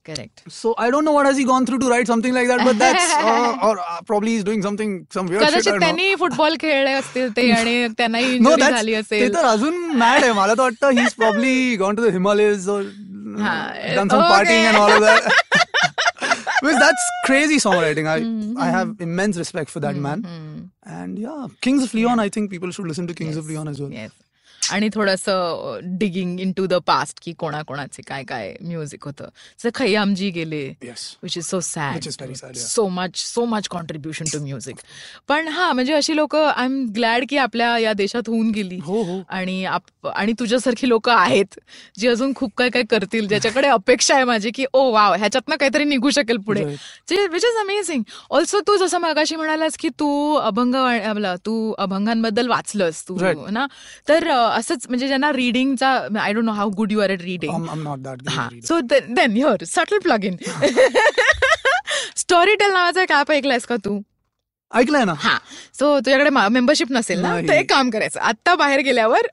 [0.07, 2.63] Correct So I don't know what has he gone through to write something like that,
[2.69, 5.49] but that's uh, or uh, probably he's doing something some weird shit.
[5.49, 5.87] I कदाचित don't know.
[5.87, 9.77] त्यांनी football खेळले असतील ते आणि त्यांनाही No, injury that's झाली ते असेल तर अजून
[10.05, 12.81] मॅड आहे मला तर वाटतं he's probably gone to the Himalayas or
[13.41, 13.51] Ha,
[13.97, 14.31] done some okay.
[14.35, 15.27] partying and all of that.
[16.61, 18.07] Because that's crazy songwriting.
[18.13, 18.17] I
[18.67, 20.25] I have immense respect for that man.
[21.01, 22.23] And yeah, Kings of Leon.
[22.25, 23.93] I think people should listen to Kings of Leon as well.
[23.99, 24.11] Yes.
[24.72, 25.26] आणि थोडस
[26.00, 29.26] digging into the past की कोणाकोणाचे काय काय music होतं
[29.60, 30.64] जसं खय्यामजी गेले.
[31.24, 32.68] Which is so sad Which is very sad, yeah.
[32.68, 34.76] So much so much contribution to music
[35.28, 39.02] पण हा म्हणजे अशी लोक आय एम ग्लॅड की आपल्या या देशात होऊन गेली हो,
[39.02, 39.20] हो.
[39.30, 41.60] आणि आणि तुझ्यासारखी लोक आहेत
[42.00, 45.84] जी अजून खूप काय काय करतील ज्याच्याकडे अपेक्षा आहे माझी की ओ वाव ह्याच्यातनं काहीतरी
[45.84, 50.76] निघू शकेल पुढे विच इज अमेझिंग ऑल्सो तू जसं मागाशी म्हणालास की तू अभंग
[51.46, 53.18] तू अभंगांबद्दल वाचलंस तू.
[53.52, 53.66] ना
[54.08, 55.90] तर असंच म्हणजे ज्यांना रिडिंगचा
[56.22, 58.30] I don't know how good you are at reading I'm, I'm not that good.
[58.30, 58.68] हा at reading.
[58.68, 58.80] So
[59.16, 60.36] then your subtle plug in
[62.56, 64.00] Storytel नावाचा एक ऍप ऐकलायस का तू
[64.74, 65.38] ऐकलंय ना हा
[65.80, 67.36] सो तुझ्याकडे मेंबरशिप नसेल ना.
[67.48, 69.28] तर एक काम करायचं आता बाहेर गेल्यावर.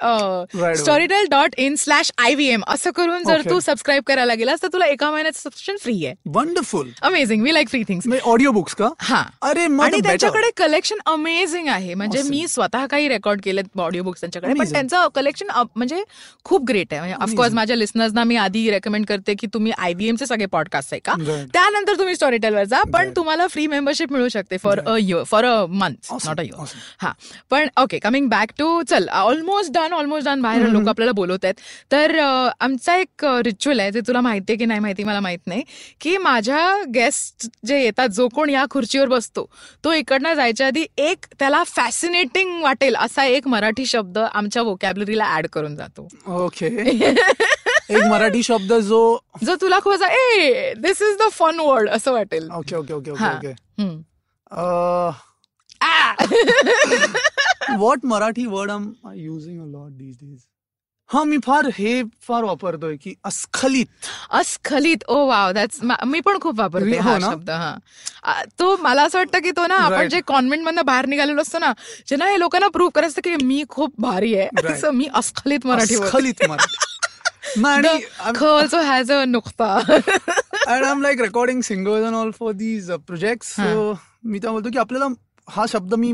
[0.76, 3.42] Storytel dot in slash I V M असं करून जर.
[3.50, 7.68] तू सबस्क्राईब करायला गेलास तर तुला एका महिन्याचं सबस्क्रिप्शन फ्री आहे wonderful amazing we like
[7.68, 10.00] free things audio books का हा अरे आणि.
[10.00, 12.22] त्यांच्याकडे कलेक्शन अमेझिंग आहे म्हणजे.
[12.22, 14.72] मी स्वतः काही रेकॉर्ड केलेत ऑडिओ बुक्स त्यांच्याकडे पण.
[14.72, 16.02] त्यांचं कलेक्शन म्हणजे
[16.44, 20.26] खूप ग्रेट आहे म्हणजे ऑफकोर्स माझ्या लिस्नर्सना मी आधी रेकमेंड करते की तुम्ही आयबीएम चे
[20.26, 21.14] सगळे पॉडकास्ट आहे का.
[21.54, 23.10] त्यानंतर तुम्ही स्टोरीटेलवर जा पण.
[23.16, 26.80] तुम्हाला फ्री मेंबरशिप मिळू शकते for a year for a month not a year awesome.
[27.00, 27.12] हा
[27.50, 31.54] पण ओके कमिंग बॅक टू चल ऑलमोस्ट डन ऑलमोस्ट डन बाहेर लोक आपल्याला बोलवत आहेत.
[31.92, 32.18] तर
[32.60, 35.62] आमचा एक रिच्युअल आहे जे तुला माहितीये की नाही माहिती मला माहीत नाही
[36.00, 39.48] की माझ्या गेस्ट जे येतात जो कोण या खुर्चीवर बसतो
[39.84, 45.46] तो इकडनं जायच्या आधी एक त्याला फॅसिनेटिंग वाटेल असा एक मराठी शब्द आमच्या वोकॅबलरीला ऍड
[45.52, 46.08] करून जातो.
[46.44, 46.66] ओके
[47.90, 49.00] एक मराठी शब्द जो
[49.44, 52.48] जो तुला खूप असा ए this is the fun word असं वाटेल.
[52.50, 53.10] Okay okay okay.
[53.10, 54.09] Okay
[57.70, 60.38] what Marathi word am using a lot these days
[61.10, 63.86] हा मी फार हे फार वापरतोय की अस्खलित.
[64.30, 65.04] अस्खलित.
[65.08, 67.18] ओ वाव दॅट्स मी पण खूप वापरते हो हा?
[67.18, 68.42] शब्द हा.
[68.58, 70.08] तो मला असं वाटतं की तो ना आपण.
[70.08, 71.72] जे कॉन्व्हेंट मधनं बाहेर निघालेलो असतो ना
[72.08, 76.44] ज्यांना हे लोकांना प्रूव्ह करायचं असतं की मी खूप भारी आहे मी अस्खलित मराठी अस्खलित
[77.58, 78.04] मराठी.
[78.36, 82.90] ख also has a नुकता and I am like recording singers and all for these
[82.90, 83.92] projects हा.
[84.24, 85.06] मी त्या बोलतो की आपल्याला
[85.48, 86.12] हा शब्द मी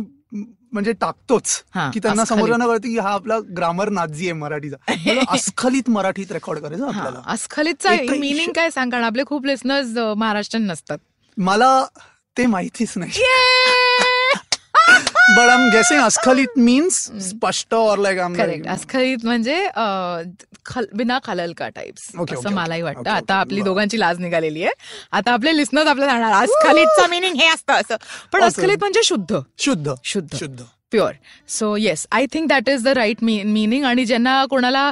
[0.73, 1.63] म्हणजे टाकतोच.
[1.95, 2.45] की त्यांना अस्खलित.
[2.45, 4.77] समोर कळते की हा आपला ग्रामर नाजी आहे मराठीचा.
[5.29, 7.23] अस्खलित मराठीत रेकॉर्ड करायचं आपल्याला.
[7.27, 10.99] अस्खलितचा मिनिंग काय सांग कारण आपले खूप लिस्नर्स महाराष्ट्रीयन नसतात.
[11.37, 11.87] मला
[12.39, 13.23] ते माहितीच नाही.
[15.29, 19.57] बट आम गेसिंग अस्खलित मीन्स स्पष्ट और लाईक करेक्ट अस्खलित म्हणजे
[20.95, 22.83] बिना खलल का टाइप्स असं मलाही.
[22.83, 23.11] वाटतं.
[23.11, 23.35] आता.
[23.35, 23.61] आपली.
[23.63, 24.73] दोघांची लाज निघालेली आहे.
[25.13, 27.97] आता आपले लिस्नर्स आपल्याला जाणार अस्खलितचा मिनिंग हे असतं असं.
[28.33, 28.43] पण.
[28.43, 29.39] अस्खलित म्हणजे शुद्ध.
[29.59, 29.95] शुद्ध.
[30.05, 30.37] शुद्ध.
[30.37, 30.63] शुद्ध.
[30.91, 31.13] Pure
[31.49, 34.91] so yes I think that is the right meaning आणि ज्यांना कोणाला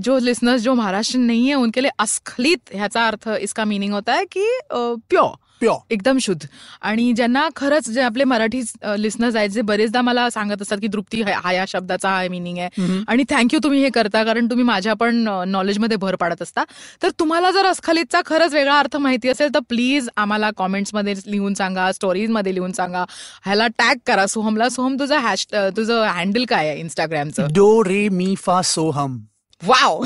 [0.00, 4.24] जो लिस्नर्स जो महाराष्ट्र नहीं है उनके लिए अस्खलित ह्याचा अर्थ इसका मिनिंग होता है
[4.32, 5.32] की प्युअर
[5.62, 6.46] एकदम शुद्ध.
[6.82, 8.60] आणि ज्यांना खरंच जे आपले मराठी
[8.98, 13.02] लिस्नर्स आहेत जे बरेचदा मला सांगत असतात की तृप्ती हा या शब्दाचा हा मिनिंग आहे.
[13.08, 16.64] आणि थँक्यू तुम्ही हे करता कारण तुम्ही माझ्या पण नॉलेजमध्ये भर पाडत असता.
[17.02, 21.90] तर तुम्हाला जर अस्खलितचा खरंच वेगळा अर्थ माहिती असेल तर प्लीज आम्हाला कॉमेंट्समध्ये लिहून सांगा
[21.92, 23.04] स्टोरीजमध्ये लिहून सांगा.
[23.44, 24.68] ह्याला टॅग करा सोहमला.
[24.68, 25.46] सोहम तुझं हॅश
[25.76, 29.18] तुझं हँडल काय आहे इंस्टाग्रामचं डो रे मी फा सोहम
[29.62, 30.02] वाव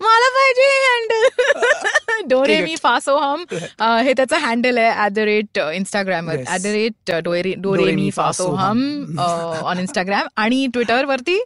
[0.00, 1.86] मला पाहिजे हँडल
[2.24, 2.60] डोरे.
[2.60, 3.44] मी फासो हम.
[3.80, 6.30] अ, हे त्याचं हँडल आहे at the rate Instagram.
[6.30, 9.18] At the rate डोरे डोरे मी फासो हम
[9.62, 11.44] ऑन इंस्टाग्राम आणि ट्विटर वरती?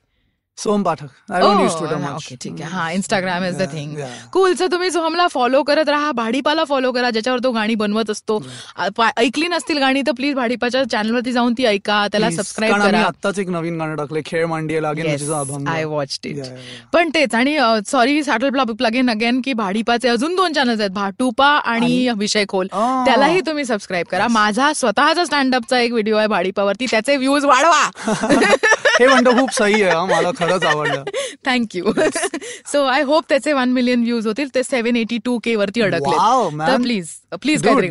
[0.62, 2.70] Soham Pathak I don't use Twitter much okay ठीक आहे.
[2.70, 3.96] हा Instagram is the thing.
[4.32, 8.38] Cool so तुम्ही सोहमला फॉलो करत राहा भाडीपाला फॉलो करा ज्याच्यावर तो गाणी बनवत असतो.
[9.16, 12.30] ऐकली नसतील गाणी तर प्लीज भाडीपाच्या चॅनलवरती जाऊन ती ऐका त्याला.
[12.30, 13.00] सबस्क्राईब करा.
[13.00, 15.32] आत्ताच एक नवीन गाणं टाकले खेळ मांडिये लागेल
[15.68, 16.42] आय वॉच इट.
[16.92, 17.56] पण तेच आणि
[17.86, 22.66] sorry subtle plug in again की भाडीपाचे अजून दोन चॅनल्स आहेत भाटुपा आणि विषय खोल.
[23.06, 24.26] त्यालाही तुम्ही सबस्क्राईब करा.
[24.30, 27.90] माझा स्वतःचा स्टँडअपचा एक व्हिडिओ आहे भाडीपावरती त्याचे व्ह्यूज वाढवा.
[29.00, 31.04] हे म्हणतो खूप सही आहे मला खरंच आवडलं.
[31.46, 31.92] Thank you
[32.72, 34.48] so I hope त्याचे वन मिलियन व्ह्यूज होतील.
[34.54, 36.76] ते सेव्हन एटी टू के वरती अडकले.
[36.82, 37.08] प्लीज
[37.42, 37.88] प्लीज काहीतरी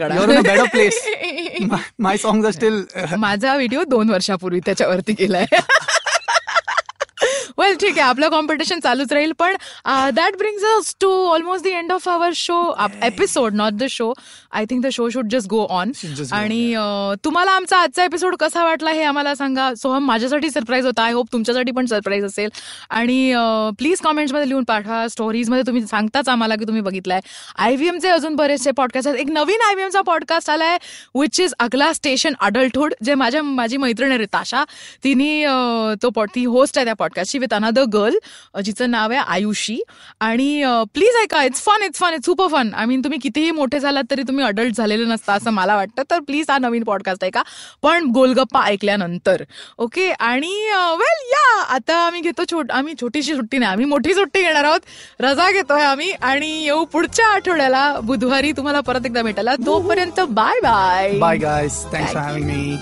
[0.75, 1.81] place.
[1.99, 2.83] माय सॉंग स्टील
[3.17, 5.45] माझा व्हिडिओ दोन वर्षापूर्वी त्याच्यावरती केलाय
[7.59, 9.55] वेल ठीक आहे आपलं कॉम्पिटिशन चालूच राहील पण
[10.15, 14.13] that brings us to almost the end of our show episode not the show
[14.51, 15.91] I think the show should just go on
[16.31, 19.73] आणि अ, तुम्हाला आमचा आजचा एपिसोड कसा वाटला हे आम्हाला सांगा.
[19.75, 21.03] सोहम माझ्यासाठी सरप्राईज होता.
[21.03, 22.49] आय होप तुमच्यासाठी पण सरप्राईज असेल.
[22.89, 23.33] आणि
[23.77, 25.07] प्लीज कॉमेंट्समध्ये लिहून पाठवा.
[25.07, 27.19] स्टोरीजमध्ये तुम्ही सांगताच आम्हाला की तुम्ही बघितलाय.
[27.57, 29.19] आयव्हीएमचे अजून बरेचसे पॉडकास्ट आहेत.
[29.19, 30.77] एक नवीन आयव्हीएमचा पॉडकास्ट आलाय
[31.15, 34.63] which is Agla station adulthood जे माझ्या माझी मैत्रीण आहे रिताशा.
[35.03, 35.53] तिने अ,
[36.03, 38.17] तो पॉड ती होस्ट आहे त्या पॉडकास्टची विथ अनदर गर्ल
[38.61, 39.79] जिचं नाव आहे आयुषी.
[40.19, 43.79] आणि प्लीज ऐका it's fun it's fun it's super fun I mean तुम्ही कितीही मोठे
[43.79, 46.03] झालात तरी तुम्ही अडल्ट झालेले नसता असं मला वाटतं.
[46.11, 47.43] तर प्लीज हा नवीन पॉडकास्ट ऐका.
[47.81, 49.43] पण गोलगप्पा ऐकल्यानंतर.
[49.77, 50.09] ओके?
[50.11, 50.53] आणि
[50.99, 53.71] वेल या आता आम्ही घेतो छोट आम्ही छोटीशी सुट्टी नाही.
[53.71, 54.79] आम्ही मोठी सुट्टी घेणार आहोत.
[55.19, 56.11] रजा घेतोय आम्ही.
[56.11, 57.93] आणि येऊ पुढच्या आठवड्याला.
[58.03, 59.55] बुधवारी तुम्हाला परत एकदा भेटायला.
[59.65, 62.75] तोपर्यंत bye bye bye guys thanks for having me